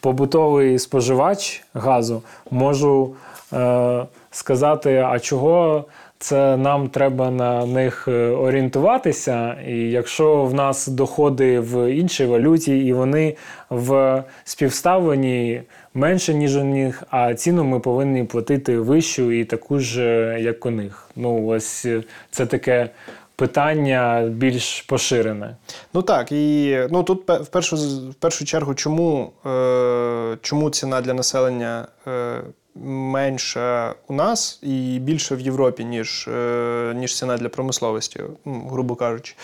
[0.00, 3.14] побутовий споживач газу можу
[3.52, 5.84] е, сказати, а чого
[6.18, 9.56] це нам треба на них е, орієнтуватися.
[9.68, 13.36] І якщо в нас доходи в іншій валюті, і вони
[13.70, 15.62] в співставленні
[15.94, 20.66] менше, ніж у них, а ціну ми повинні платити вищу і таку ж, е, як
[20.66, 21.10] у них.
[21.16, 21.86] Ну, ось
[22.30, 22.90] це таке
[23.38, 25.56] питання більш поширене.
[25.94, 27.76] Ну так, і ну тут в першу,
[28.10, 32.42] в першу чергу, чому, е, чому ціна для населення е,
[32.84, 39.34] менша у нас і більша в Європі, ніж, е, ніж ціна для промисловості, грубо кажучи.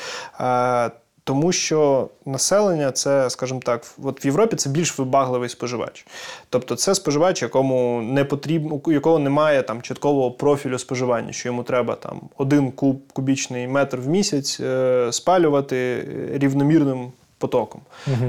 [0.41, 0.91] Е,
[1.25, 6.07] тому що населення це, скажімо так, от в Європі це більш вибагливий споживач.
[6.51, 11.63] Тобто це споживач, якому не потрібно, у якого немає там чіткого профілю споживання, що йому
[11.63, 17.81] треба там один куб кубічний метр в місяць е, спалювати рівномірним потоком.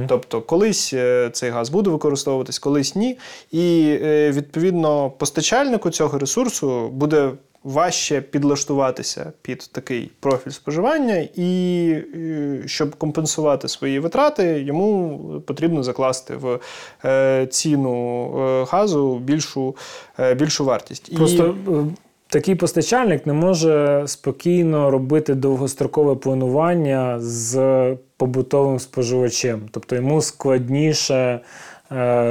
[0.08, 3.17] Тобто, колись е, цей газ буде використовуватись, колись ні.
[3.51, 7.31] І е, відповідно постачальнику цього ресурсу буде
[7.65, 16.36] важче підлаштуватися під такий профіль споживання, і е, щоб компенсувати свої витрати, йому потрібно закласти
[16.36, 16.60] в
[17.06, 19.75] е, ціну е, газу більшу,
[20.36, 21.15] більшу вартість.
[21.15, 21.56] Просто
[22.28, 29.62] такий постачальник не може спокійно робити довгострокове планування з побутовим споживачем.
[29.71, 31.39] Тобто йому складніше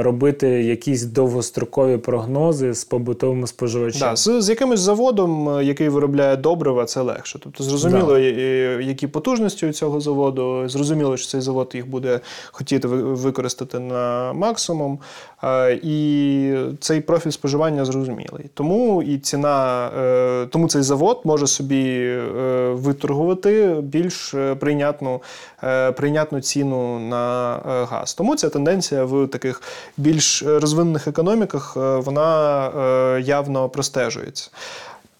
[0.01, 3.99] робити якісь довгострокові прогнози з побутовим споживачем.
[3.99, 7.39] Да, з, з якимось заводом, е, який виробляє добрива, це легше.
[7.43, 8.19] Тобто, зрозуміло, Да.
[8.19, 12.19] е, е, які потужності у цього заводу, зрозуміло, що цей завод їх буде
[12.51, 14.99] хотіти ви- використати на максимум.
[15.43, 18.45] е, І цей профіль споживання зрозумілий.
[18.53, 25.21] Тому і ціна, е, тому цей завод може собі е, виторгувати більш е, прийнятну,
[25.63, 28.13] е, прийнятну ціну на е, газ.
[28.13, 29.54] Тому ця тенденція в таких
[29.97, 34.49] більш розвинених економіках е, вона е, явно простежується.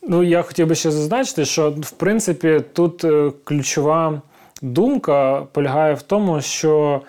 [0.08, 4.21] Ну, я хотів би ще зазначити, що в принципі тут е, ключова
[4.62, 7.02] думка полягає в тому, що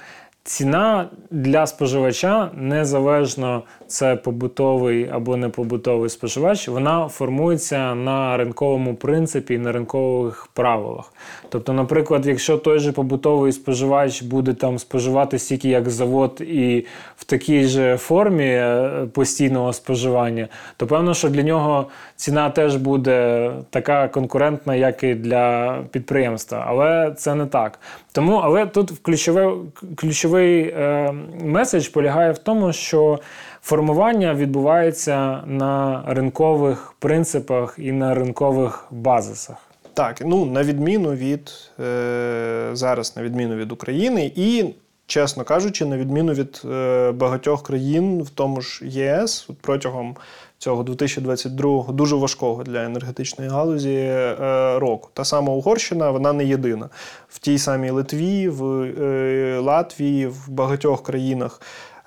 [0.47, 9.55] ціна для споживача незалежно це побутовий або не побутовий споживач, вона формується на ринковому принципі
[9.55, 11.13] і на ринкових правилах.
[11.49, 17.25] Тобто, наприклад, якщо той же побутовий споживач буде там споживати стільки як завод і в
[17.25, 24.09] такій же формі е, постійного споживання, то певно, що для нього ціна теж буде така
[24.09, 26.65] конкурентна, як і для підприємства.
[26.69, 27.79] Але це не так.
[28.17, 29.55] Тому, але тут ключове,
[29.97, 31.13] ключовий е,
[31.45, 33.19] меседж полягає в тому, що
[33.63, 39.57] формування відбувається на ринкових принципах і на ринкових базисах.
[39.95, 44.65] Так, ну на відміну від е, зараз, на відміну від України, і
[45.07, 50.17] чесно кажучи, на відміну від е, багатьох країн, в тому ж ЄС, от протягом
[50.59, 54.35] цього 2022 дуже важкого для енергетичної галузі е,
[54.79, 55.09] року.
[55.13, 56.89] Та сама Угорщина, вона не єдина.
[57.29, 61.61] В тій самій Литві, в е, Латвії, в багатьох країнах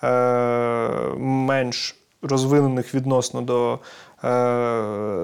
[0.04, 0.08] е,
[1.18, 3.80] менш розвинених відносно до.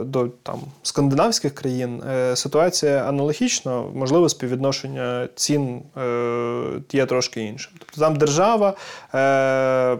[0.05, 5.81] До там скандинавських країн ситуація аналогічна, можливо, співвідношення цін
[6.93, 7.73] є трошки іншим.
[7.79, 8.73] Тобто там держава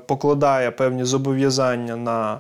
[0.08, 2.40] покладає певні зобов'язання на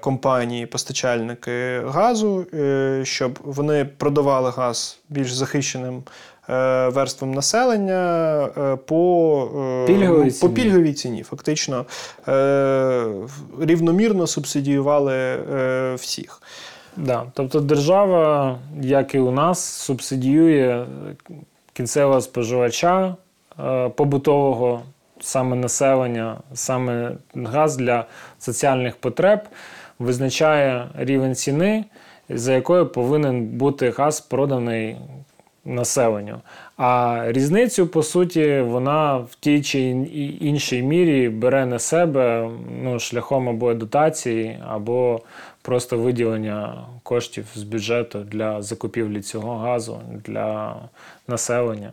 [0.00, 6.02] компанії, постачальники газу, е, щоб вони продавали газ більш захищеним
[6.48, 9.48] е, верствам населення е, по,
[9.82, 10.54] е, Пільговій по ціні.
[10.54, 11.22] пільговій ціні.
[11.22, 11.84] Фактично
[12.28, 13.04] е,
[13.60, 16.42] рівномірно субсидіювали е, всіх.
[16.96, 17.22] Да.
[17.34, 20.86] Тобто держава, як і у нас, субсидіює
[21.72, 23.14] кінцевого споживача
[23.60, 24.82] е, побутового,
[25.20, 28.04] саме населення, саме газ для
[28.38, 29.40] соціальних потреб,
[29.98, 31.84] визначає рівень ціни,
[32.28, 34.96] за якою повинен бути газ проданий
[35.64, 36.40] населенню.
[36.76, 39.80] А різницю, по суті, вона в тій чи
[40.40, 42.50] іншій мірі бере на себе
[42.82, 45.20] ну, шляхом або дотації, або
[45.62, 50.76] просто виділення коштів з бюджету для закупівлі цього газу для
[51.28, 51.92] населення.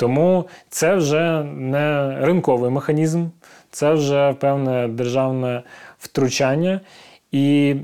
[0.00, 3.26] Тому це вже не ринковий механізм,
[3.70, 5.62] це вже певне державне
[5.98, 6.80] втручання.
[7.32, 7.76] І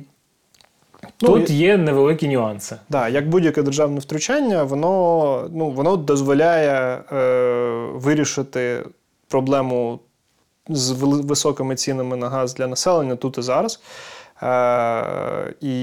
[1.22, 2.76] Ну, тут є невеликі нюанси.
[2.88, 7.20] Да, як будь-яке державне втручання, воно, ну, воно дозволяє е,
[7.94, 8.84] вирішити
[9.28, 10.00] проблему
[10.68, 13.80] з високими цінами на газ для населення тут і зараз.
[14.42, 15.76] Е, і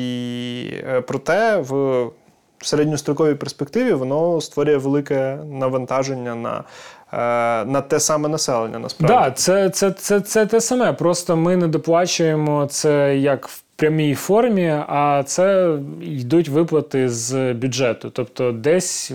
[0.88, 2.10] е, проте в
[2.66, 6.64] середньостроковій перспективі воно створює велике навантаження на,
[7.14, 8.80] е, на те саме населення.
[8.80, 9.14] Насправді.
[9.14, 10.94] Да, це, це, це, це те саме.
[10.94, 18.10] Просто ми не доплачуємо це як в прямій формі, а це йдуть виплати з бюджету.
[18.10, 19.12] Тобто десь,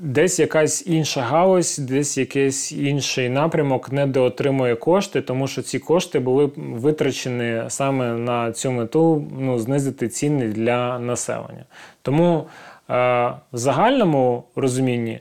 [0.00, 6.50] десь якась інша галузь, десь якийсь інший напрямок недоотримує кошти, тому що ці кошти були
[6.56, 11.64] витрачені саме на цю мету ну, знизити ціни для населення.
[12.02, 12.46] Тому
[12.88, 15.20] в загальному розумінні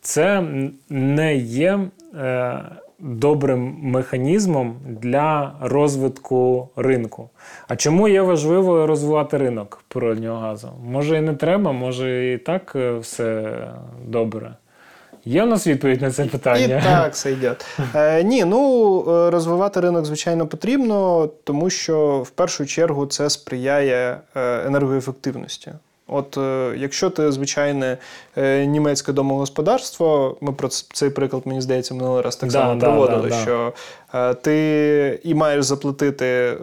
[0.00, 0.44] це
[0.88, 1.80] не є
[2.14, 2.62] е,
[2.98, 7.30] добрим механізмом для розвитку ринку.
[7.68, 10.68] А чому є важливо розвивати ринок природнього газу?
[10.84, 13.58] Може і не треба, може і так е, все
[14.06, 14.54] добре.
[15.24, 16.78] Є у нас відповідь на це питання?
[16.78, 17.66] І так сойдет.
[17.94, 24.20] Е, ні, ну е, розвивати ринок, звичайно, потрібно, тому що в першу чергу це сприяє
[24.36, 25.72] е, енергоефективності.
[26.12, 27.98] От е, якщо ти звичайне
[28.36, 32.86] е, німецьке домогосподарство, ми про цей приклад, мені здається, минулий раз так Да, само да,
[32.86, 33.72] проводили, да, що
[34.14, 36.58] е, ти і маєш заплатити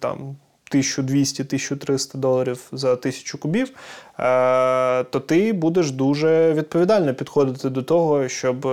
[0.00, 0.36] там.
[0.74, 3.70] 1200-1300 доларів за тисячу кубів,
[5.10, 8.66] то ти будеш дуже відповідально підходити до того, щоб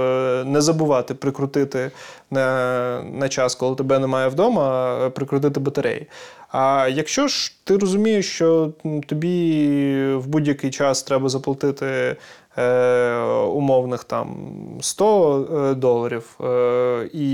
[0.46, 1.92] не забувати прикрутити
[2.32, 6.08] на, на час, коли тебе немає вдома, прикрутити батареї.
[6.54, 8.72] А якщо ж ти розумієш, що
[9.08, 9.68] тобі
[10.16, 12.16] в будь-який час треба заплатити
[12.58, 14.38] е, умовних там
[14.82, 17.30] 100 е, доларів, е, і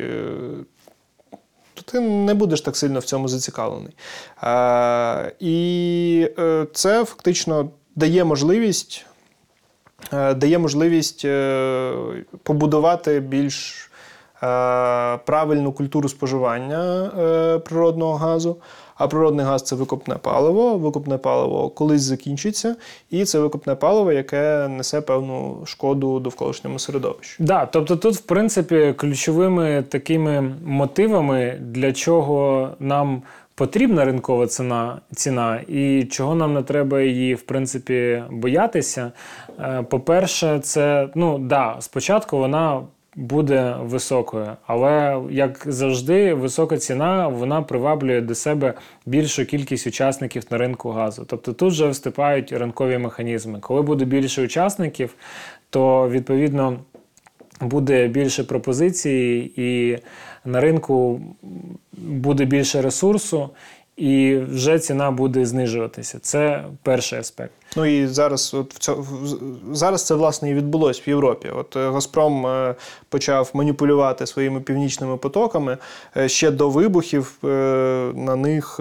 [0.00, 0.32] е,
[1.74, 3.94] то ти не будеш так сильно в цьому зацікавлений.
[4.42, 6.28] Е, і
[6.72, 9.06] це фактично дає можливість,
[10.12, 11.26] е, дає можливість
[12.42, 13.90] побудувати більш
[15.24, 18.56] правильну культуру споживання е, природного газу.
[18.94, 20.78] А природний газ це викопне паливо.
[20.78, 22.76] Викопне паливо колись закінчиться,
[23.10, 27.44] і це викопне паливо, яке несе певну шкоду довколишньому середовищу.
[27.44, 33.22] Да, тобто тут, в принципі, ключовими такими мотивами, для чого нам
[33.54, 39.12] потрібна ринкова ціна, ціна і чого нам не треба її, в принципі, боятися.
[39.60, 42.82] Е, По-перше, це ну да, спочатку вона.
[43.16, 48.74] Буде високою, але як завжди, висока ціна вона приваблює до себе
[49.06, 51.24] більшу кількість учасників на ринку газу.
[51.28, 53.58] Тобто тут вже вступають ринкові механізми.
[53.60, 55.14] Коли буде більше учасників,
[55.70, 56.78] то відповідно
[57.60, 59.98] буде більше пропозицій, і
[60.44, 61.20] на ринку
[61.92, 63.50] буде більше ресурсу,
[63.96, 66.18] і вже ціна буде знижуватися.
[66.18, 67.52] Це перший аспект.
[67.76, 69.06] Ну і зараз, от в цьому
[69.72, 71.48] зараз це власне і відбулось в Європі.
[71.48, 72.74] От е, Газпром е,
[73.08, 75.78] почав маніпулювати своїми північними потоками
[76.16, 77.38] Е, ще до вибухів.
[78.14, 78.80] На них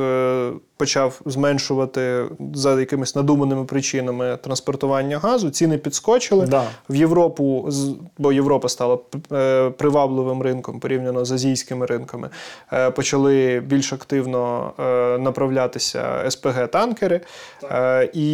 [0.82, 2.24] почав зменшувати
[2.54, 5.50] за якимись надуманими причинами транспортування газу.
[5.50, 6.64] Ціни підскочили Да.
[6.90, 7.70] в Європу,
[8.18, 8.98] бо Європа стала
[9.32, 12.30] е, привабливим ринком порівняно з азійськими ринками.
[12.74, 17.20] е, Почали більш активно е, направлятися СПГ-танкери,
[18.14, 18.32] і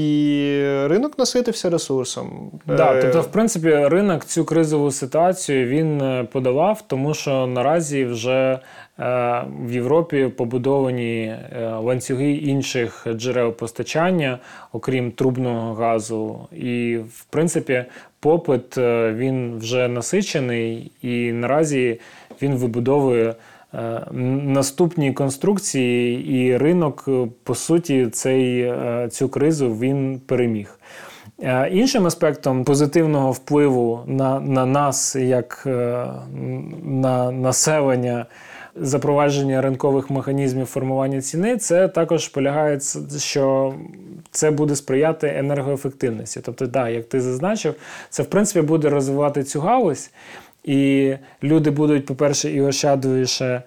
[0.88, 2.52] ринок наситився ресурсом.
[2.66, 8.60] Да, тобто, в принципі, ринок цю кризову ситуацію він подолав, тому що наразі вже
[9.00, 14.40] в Європі побудовані е, ланцюги інших джерел постачання,
[14.74, 16.48] окрім трубного газу.
[16.52, 17.86] І, в принципі,
[18.20, 22.00] попит е, він вже насичений, і наразі
[22.42, 23.36] він вибудовує.
[23.74, 24.02] е,
[24.44, 30.80] Наступні конструкції, і ринок, е, по суті, цей, е, цю кризу він переміг.
[31.44, 36.06] Е, Іншим аспектом позитивного впливу на, на нас, як е,
[36.84, 38.26] на населення,
[38.82, 42.80] запровадження ринкових механізмів формування ціни, це також полягає,
[43.18, 43.76] що
[44.32, 46.40] це буде сприяти енергоефективності.
[46.46, 47.76] Тобто, да, як ти зазначив,
[48.10, 50.10] це в принципі буде розвивати цю галузь.
[50.64, 51.14] І
[51.44, 53.64] люди будуть, по-перше, і ощадливіше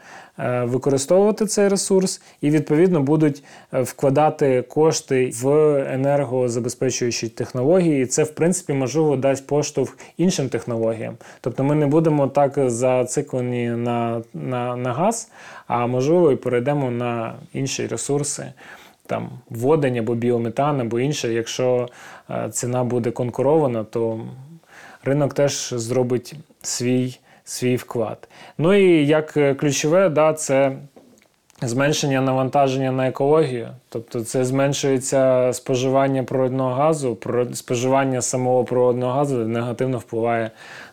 [0.65, 5.49] використовувати цей ресурс, і відповідно будуть е, вкладати кошти в
[5.93, 8.03] енергозабезпечуючі технології.
[8.03, 11.17] І це, в принципі, можливо, дасть поштовх іншим технологіям.
[11.41, 15.31] Тобто ми не будемо так зациклені на, на, на газ,
[15.67, 18.53] а можливо, і перейдемо на інші ресурси.
[19.07, 21.33] Там водень або біометан, або інше.
[21.33, 21.89] Якщо
[22.31, 24.21] е, ціна буде конкурована, то
[25.05, 27.19] ринок теж зробить свій,
[27.51, 28.29] свій вклад.
[28.59, 30.73] Ну і як е, ключове, да, це
[31.63, 33.69] зменшення навантаження на екологію.
[33.89, 37.19] Тобто це зменшується споживання природного газу,
[37.55, 40.51] споживання самого природного газу негативно впливає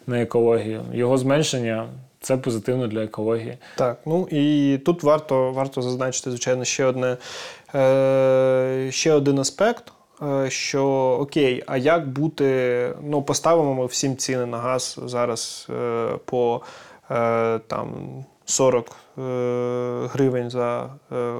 [0.07, 0.81] на екологію.
[0.93, 1.85] Його зменшення
[2.21, 3.57] це позитивно для екології.
[3.75, 7.17] Так, ну і тут варто, варто зазначити, звичайно, ще одне
[7.75, 9.83] е, ще один аспект.
[10.21, 10.85] Е, Що
[11.21, 12.93] окей, а як бути?
[13.03, 16.61] Ну, поставимо ми всім ціни на газ зараз е, по
[17.11, 17.89] е, там
[18.45, 19.21] 40 е,
[20.13, 20.89] гривень за,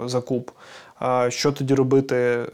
[0.05, 0.51] за куб.
[0.99, 2.45] А що тоді робити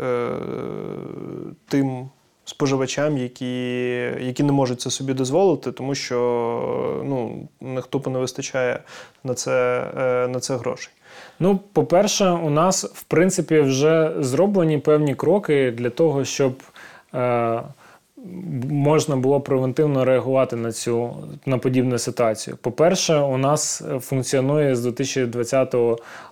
[1.68, 2.10] тим
[2.46, 3.86] споживачам, які,
[4.20, 6.18] які не можуть це собі дозволити, тому що
[7.06, 7.48] ну,
[7.90, 8.84] тупо не вистачає
[9.24, 9.86] на це,
[10.30, 10.94] на це грошей.
[11.40, 16.54] Ну, по-перше, у нас в принципі вже зроблені певні кроки для того, щоб
[17.14, 17.62] е,
[18.70, 21.16] можна було превентивно реагувати на цю
[21.46, 22.58] на подібну ситуацію.
[22.62, 25.76] По-перше, у нас функціонує з 2020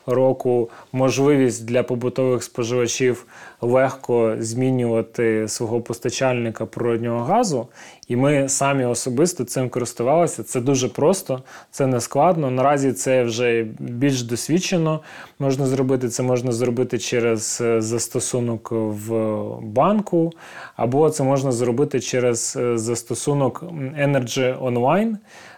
[0.06, 3.26] року можливість для побутових споживачів
[3.62, 7.68] легко змінювати свого постачальника природнього газу,
[8.08, 10.44] і ми самі особисто цим користувалися.
[10.44, 12.52] Це дуже просто, це не складно.
[12.52, 15.00] Наразі це вже більш досвідчено.
[15.40, 19.12] Можна зробити це можна зробити через е, застосунок в
[19.62, 20.32] банку,
[20.76, 23.64] або це можна зробити через е, застосунок
[24.00, 25.16] Energy Online.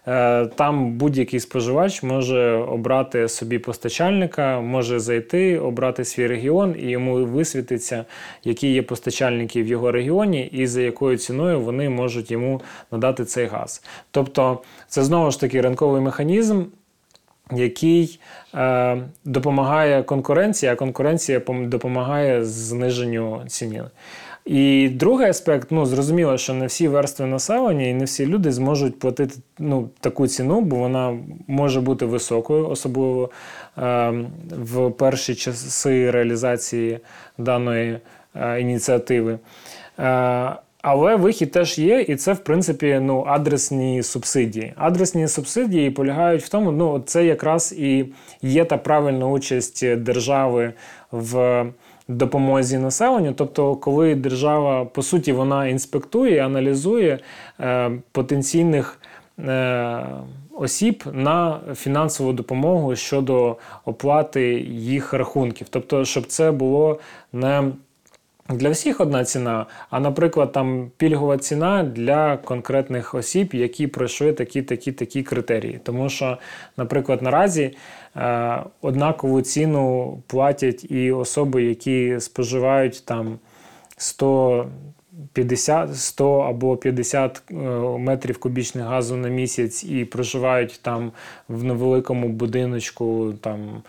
[0.07, 7.25] Е, Там будь-який споживач може обрати собі постачальника, може зайти, обрати свій регіон, і йому
[7.25, 8.05] висвітиться,
[8.43, 13.45] які є постачальники в його регіоні, і за якою ціною вони можуть йому надати цей
[13.45, 13.83] газ.
[14.11, 16.63] Тобто, це знову ж таки ринковий механізм.
[17.51, 18.19] Який
[18.55, 23.83] е, допомагає конкуренції, а конкуренція пом- допомагає зниженню ціни.
[24.45, 28.99] І другий аспект, ну зрозуміло, що не всі верстви населення і не всі люди зможуть
[28.99, 31.17] платити ну, таку ціну, бо вона
[31.47, 33.29] може бути високою, особливо
[33.77, 34.13] е,
[34.51, 36.99] в перші часи реалізації
[37.37, 37.99] даної
[38.35, 39.39] е, ініціативи.
[39.99, 44.73] Е, але вихід теж є, і це, в принципі, ну, адресні субсидії.
[44.77, 48.05] Адресні субсидії полягають в тому, ну, це якраз і
[48.41, 50.73] є та правильна участь держави
[51.11, 51.65] в
[52.07, 53.33] допомозі населенню.
[53.33, 57.19] Тобто, коли держава, по суті, вона інспектує, аналізує
[57.59, 58.99] е, потенційних.
[59.39, 60.05] Е,
[60.55, 66.99] Осіб на фінансову допомогу щодо оплати їх рахунків, тобто, щоб це було
[67.33, 67.71] не
[68.49, 74.61] для всіх одна ціна, а, наприклад, там пільгова ціна для конкретних осіб, які пройшли такі,
[74.61, 75.79] такі, такі критерії.
[75.83, 76.37] Тому що,
[76.77, 77.75] наприклад, наразі
[78.81, 83.39] однакову ціну платять і особи, які споживають там
[83.97, 84.67] 100
[85.33, 87.53] 50, 100 або 50 е,
[87.97, 91.11] метрів кубічних газу на місяць і проживають там
[91.49, 93.83] в невеликому будиночку там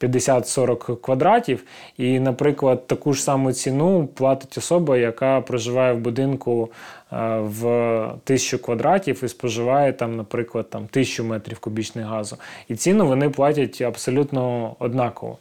[0.00, 1.64] 50-40 квадратів,
[1.98, 8.58] і, наприклад, таку ж саму ціну платить особа, яка проживає в будинку е, в тисячу
[8.58, 12.36] квадратів і споживає там, наприклад, там тисячу метрів кубічних газу.
[12.68, 15.38] І ціну вони платять абсолютно однаково.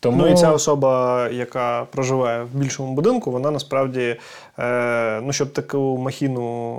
[0.00, 4.16] Тому Ну і ця особа, яка проживає в більшому будинку, вона насправді,
[4.58, 6.74] е, ну щоб таку махіну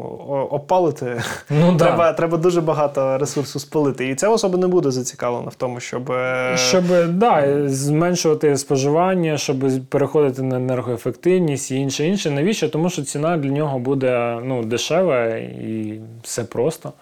[0.51, 1.85] опалити, ну, да.
[1.85, 4.09] треба, треба дуже багато ресурсу спалити.
[4.09, 6.11] І ця особа не буде зацікавлена в тому, щоб.
[6.11, 9.57] е, Щоб да, зменшувати споживання, щоб
[9.89, 12.31] переходити на енергоефективність і інше інше.
[12.31, 12.69] Навіщо?
[12.69, 16.93] Тому що ціна для нього буде ну, дешева і все просто.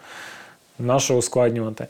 [0.80, 1.88] Нащо ускладнювати?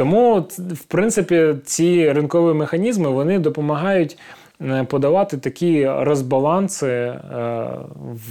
[0.00, 4.18] Тому, в принципі, ці ринкові механізми вони допомагають
[4.62, 7.18] е, подавати такі розбаланси е,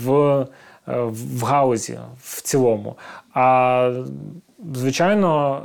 [0.04, 0.46] в, е,
[1.04, 2.96] в галузі в цілому.
[3.34, 3.92] А
[4.74, 5.62] звичайно,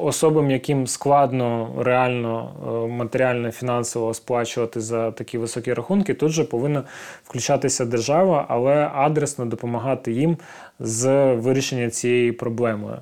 [0.00, 2.50] особам, яким складно реально
[2.90, 6.82] матеріально фінансово сплачувати за такі високі рахунки, тут же повинна
[7.24, 10.36] включатися держава, але адресно допомагати їм
[10.78, 12.98] з вирішення цієї проблеми.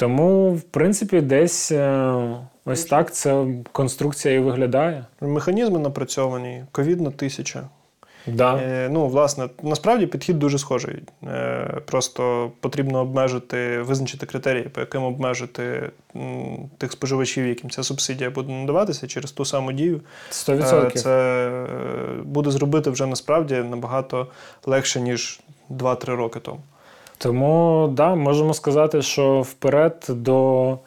[0.00, 2.14] Тому, в принципі, десь е,
[2.64, 5.04] ось так ця конструкція і виглядає.
[5.20, 7.62] Механізми напрацьовані, ковідна тисяча.
[8.26, 8.56] Да.
[8.56, 11.02] Е, ну, власне, насправді підхід дуже схожий.
[11.24, 18.30] Е, просто потрібно обмежити, визначити критерії, по яким обмежити м, тих споживачів, яким ця субсидія
[18.30, 20.00] буде надаватися через ту саму дію.
[20.30, 20.86] 100%.
[20.86, 21.10] Е, Це
[21.48, 21.66] е,
[22.22, 24.26] буде зробити вже насправді набагато
[24.66, 25.40] легше, ніж
[25.70, 26.60] 2-3 роки тому.
[27.22, 30.78] Тому да, можемо сказати, що вперед до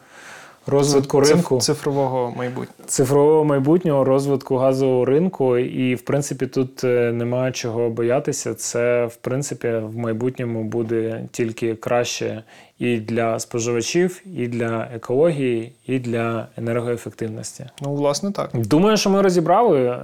[0.66, 1.58] розвитку Циф- ринку.
[1.60, 2.86] цифрового майбутнього.
[2.86, 8.54] цифрового майбутнього розвитку газового ринку, і в принципі тут е, немає чого боятися.
[8.54, 12.42] Це в принципі в майбутньому буде тільки краще
[12.78, 17.66] і для споживачів, і для екології, і для енергоефективності.
[17.82, 18.50] Ну, власне, так.
[18.54, 19.98] Думаю, що ми розібрали е,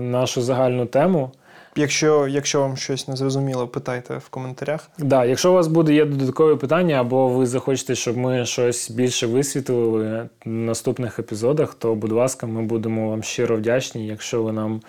[0.00, 1.30] нашу загальну тему.
[1.76, 4.90] Якщо, якщо вам щось не зрозуміло, питайте в коментарях.
[4.98, 9.26] Да, якщо у вас буде є додаткові питання, або ви захочете, щоб ми щось більше
[9.26, 14.80] висвітлили в наступних епізодах, то, будь ласка, ми будемо вам щиро вдячні, якщо ви нам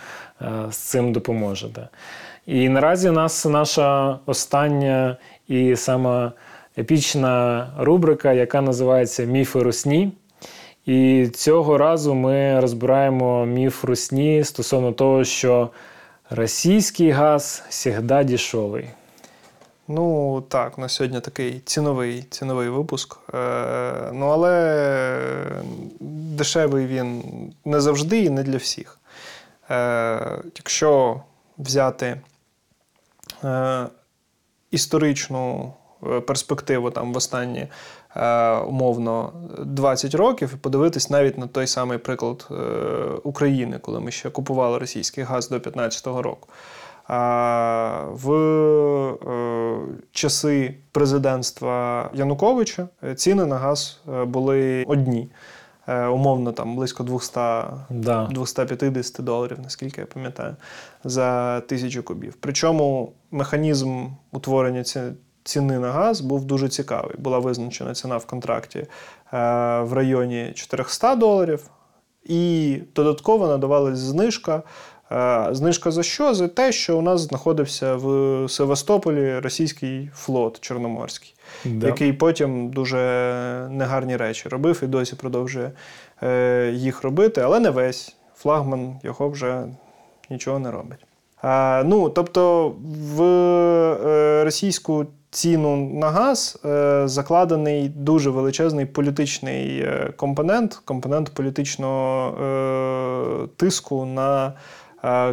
[0.42, 1.88] е, з цим допоможете.
[2.46, 5.18] І наразі у нас наша остання
[5.48, 6.32] і сама
[6.78, 10.12] епічна рубрика, яка називається Міфи русні.
[10.86, 15.70] І цього разу ми розбираємо міф русні стосовно того, що
[16.34, 18.90] російський газ завжди дешевий.
[19.88, 23.18] Ну так, на сьогодні такий ціновий, ціновий випуск.
[23.34, 25.64] Е, ну, але
[26.00, 27.24] дешевий він
[27.66, 29.00] не завжди і не для всіх.
[29.70, 31.22] Е, якщо
[31.58, 32.22] взяти
[33.44, 33.86] е,
[34.72, 35.74] історичну
[36.08, 37.68] е, перспективу там в останні
[38.68, 39.34] умовно
[39.66, 42.56] 20 років і подивитись навіть на той самий приклад е,
[43.24, 46.50] України, коли ми ще купували російський газ до 2015 року.
[47.08, 49.78] А в е,
[50.12, 55.30] часи президентства Януковича е, ціни на газ е, були одні.
[55.88, 57.40] Е, умовно, там близько 200
[57.90, 58.30] Да.
[58.32, 60.56] 250 доларів, наскільки я пам'ятаю,
[61.04, 62.38] за тисячу кубів.
[62.40, 64.84] Причому механізм утворення
[65.44, 67.16] ціни на газ був дуже цікавий.
[67.18, 68.88] Була визначена ціна в контракті е,
[69.82, 71.70] в районі 400 доларів,
[72.26, 74.64] і додатково надавалась знижка.
[75.12, 76.34] Е, Знижка за що?
[76.34, 81.36] За те, що у нас знаходився в Севастополі російський флот Чорноморський
[81.66, 81.88] Да.
[81.88, 82.98] який потім дуже
[83.72, 85.72] негарні речі робив і досі продовжує
[86.24, 88.16] е, їх робити, але не весь.
[88.36, 89.64] Флагман його вже
[90.30, 91.00] нічого не робить.
[91.86, 92.70] Ну, тобто,
[93.16, 93.24] в
[94.44, 104.06] російську ціну на газ е, закладений дуже величезний політичний е, компонент, компонент політичного е, тиску
[104.06, 104.54] на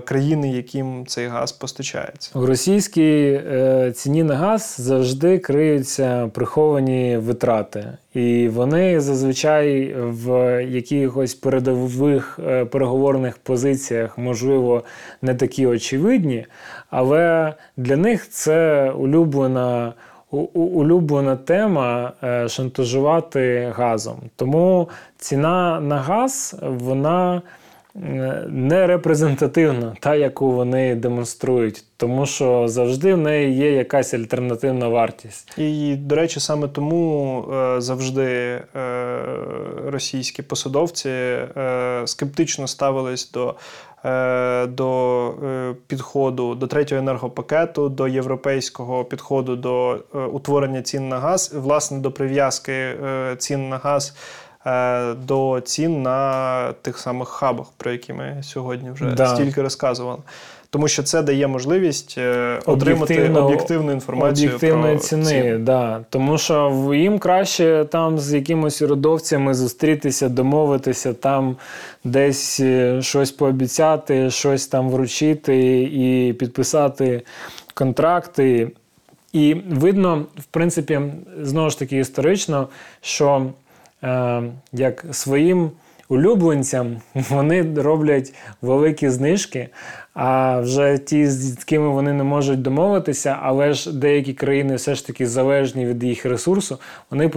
[0.04, 2.38] країни, яким цей газ постачається.
[2.38, 11.34] У російській е, ціні на газ завжди криються приховані витрати, і вони зазвичай в якихось
[11.34, 14.84] передових е, переговорних позиціях, можливо,
[15.22, 16.46] не такі очевидні,
[16.90, 19.92] але для них це улюблена.
[20.54, 24.20] Улюблена тема е, шантажувати газом.
[24.36, 27.40] Тому ціна на газ вона е,
[27.94, 35.58] не репрезентативна, та, яку вони демонструють, тому що завжди в неї є якась альтернативна вартість.
[35.58, 38.62] І, до речі, саме тому е, завжди е,
[39.86, 43.54] російські посадовці е, скептично ставились до,
[44.04, 51.18] е, до е, підходу до третього енергопакету, до європейського підходу до е, утворення цін на
[51.18, 54.14] газ, власне, до прив'язки е, цін на газ.
[54.66, 59.26] Е, до цін на тих самих хабах, про які ми сьогодні вже Да.
[59.26, 60.18] стільки розказували.
[60.72, 65.24] Тому що це дає можливість е, отримати Об'єктивно- об'єктивну інформацію об'єктивної про ціни.
[65.24, 65.58] ціни.
[65.58, 66.00] Да.
[66.10, 71.56] Тому що їм краще там з якимось урядовцями зустрітися, домовитися, там
[72.04, 77.22] десь е, щось пообіцяти, щось там вручити і підписати
[77.74, 78.70] контракти.
[79.32, 81.00] І видно, в принципі,
[81.42, 82.68] знову ж таки історично,
[83.00, 83.46] що
[84.72, 85.70] як своїм
[86.10, 89.68] улюбленцям вони роблять великі знижки,
[90.14, 95.06] а вже ті, з ким вони не можуть домовитися, але ж деякі країни все ж
[95.06, 96.78] таки залежні від їх ресурсу,
[97.10, 97.28] вони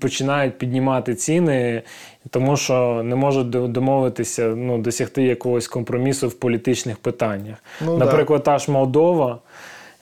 [0.00, 1.82] починають піднімати ціни,
[2.30, 7.56] тому що не можуть домовитися, ну, досягти якогось компромісу в політичних питаннях.
[7.84, 8.04] Ну, да.
[8.04, 9.38] Наприклад, та ж Молдова.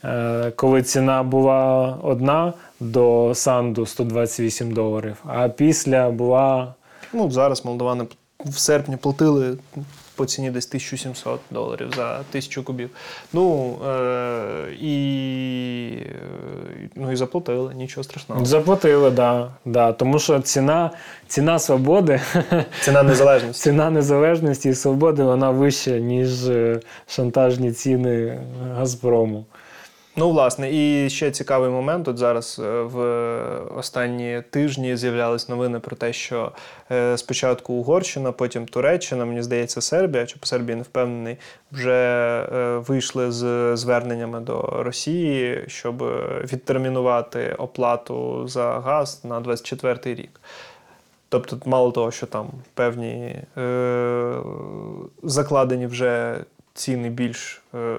[0.07, 6.75] Е, коли ціна була одна до санду 128 доларів, а після була
[7.13, 8.05] Ну, зараз молдовани
[8.45, 9.57] в серпні платили
[10.17, 12.91] по ціні десь 1700 доларів за тисячу кубів.
[13.33, 15.99] Ну е, і,
[16.97, 18.45] ну і заплатили, нічого страшного.
[18.45, 20.91] заплатили, да, да, тому що ціна,
[21.29, 22.21] ціна свободи,
[22.81, 23.63] Ціна незалежності.
[23.63, 28.41] ціна незалежності і свободи вона вища, ніж е, шантажні ціни
[28.77, 29.45] Газпрому.
[30.19, 32.09] Ну, власне, і ще цікавий момент.
[32.09, 32.99] От зараз е, в
[33.77, 36.53] останні тижні з'являлись новини про те, що
[36.91, 41.37] е, спочатку Угорщина, потім Туреччина, мені здається, Сербія, чи по Сербії не впевнений,
[41.73, 41.93] вже
[42.53, 46.03] е, вийшли з зверненнями до Росії, щоб
[46.53, 50.41] відтермінувати оплату за газ на 24 рік.
[51.29, 54.35] Тобто, мало того, що там певні е,
[55.23, 56.37] закладені вже
[56.75, 57.63] ціни більш.
[57.75, 57.97] Е,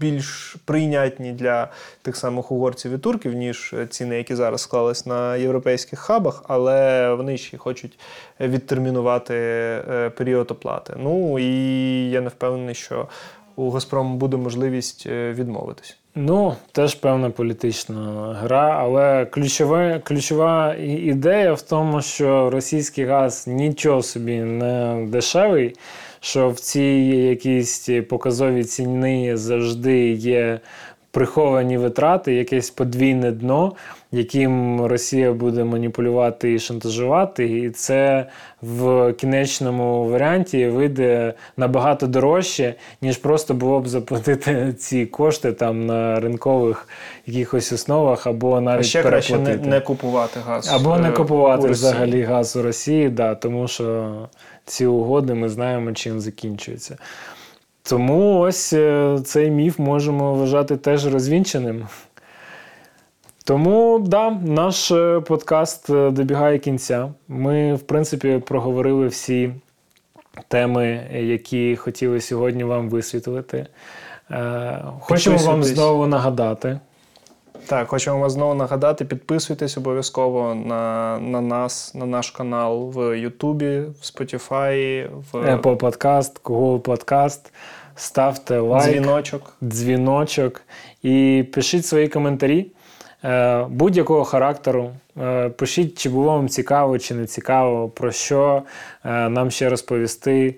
[0.00, 1.68] більш прийнятні для
[2.02, 7.36] тих самих угорців і турків, ніж ціни, які зараз склались на європейських хабах, але вони
[7.36, 7.98] ще хочуть
[8.40, 10.94] відтермінувати е, період оплати.
[10.98, 13.08] Ну і я не впевнений, що
[13.56, 15.96] у Газпрому буде можливість е, відмовитись.
[16.14, 24.02] Ну, теж певна політична гра, але ключова, ключова ідея в тому, що російський газ нічого
[24.02, 25.74] собі не дешевий,
[26.20, 30.60] що в цій якійсь показовій ціні завжди є
[31.16, 33.72] приховані витрати, якесь подвійне дно,
[34.12, 38.26] яким Росія буде маніпулювати і шантажувати, і це
[38.62, 46.20] в кінечному варіанті вийде набагато дорожче, ніж просто було б заплатити ці кошти там на
[46.20, 46.88] ринкових
[47.26, 50.72] якихось основах, або А навіть ще краще не, не купувати газ.
[50.72, 54.14] Або не е, купувати взагалі газ у Росії, да, тому що
[54.66, 56.98] ці угоди ми знаємо, чим закінчуються.
[57.82, 61.86] Тому ось е, цей міф можемо вважати теж розвінченим.
[63.44, 67.08] Тому да, наш е, подкаст е, добігає кінця.
[67.28, 69.52] Ми, в принципі, проговорили всі
[70.48, 73.66] теми, які хотіли сьогодні вам висвітлити.
[75.00, 76.80] Хочемо вам знову нагадати.
[77.68, 79.04] Так, хочемо вас знову нагадати.
[79.04, 86.42] Підписуйтесь обов'язково на, на нас, на наш канал в Ютубі, в Spotify, в Apple Podcast,
[86.42, 87.40] Google Podcast.
[87.96, 89.56] Ставте лайк, дзвіночок.
[89.62, 90.62] дзвіночок
[91.02, 92.66] і пишіть свої коментарі
[93.24, 94.90] е, будь-якого характеру.
[95.22, 98.62] Е, Пишіть, чи було вам цікаво, чи не цікаво, про що
[99.04, 100.54] е, нам ще розповісти,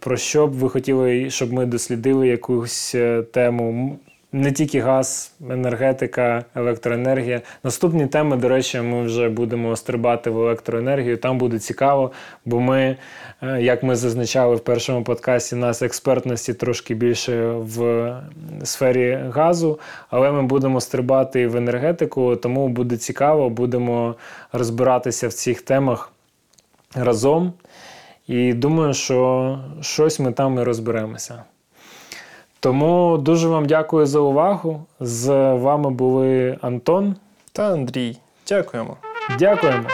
[0.00, 2.96] про що б ви хотіли, щоб ми дослідили якусь
[3.32, 3.98] тему.
[4.36, 7.42] Не тільки газ, енергетика, електроенергія.
[7.64, 11.16] Наступні теми, до речі, ми вже будемо стрибати в електроенергію.
[11.16, 12.12] Там буде цікаво,
[12.44, 12.96] бо ми,
[13.42, 18.12] е, як ми зазначали в першому подкасті, нас експертності трошки більше в
[18.64, 19.78] сфері газу,
[20.10, 24.14] але ми будемо стрибати і в енергетику, тому буде цікаво, будемо
[24.52, 26.12] розбиратися в цих темах
[26.94, 27.52] разом.
[28.26, 31.44] І думаю, що щось ми там і розберемося.
[32.66, 34.82] Тому дуже вам дякую за увагу.
[35.00, 37.16] З вами були Антон.
[37.52, 38.16] Та Андрій.
[38.48, 38.96] Дякуємо.
[39.38, 39.84] Дякуємо.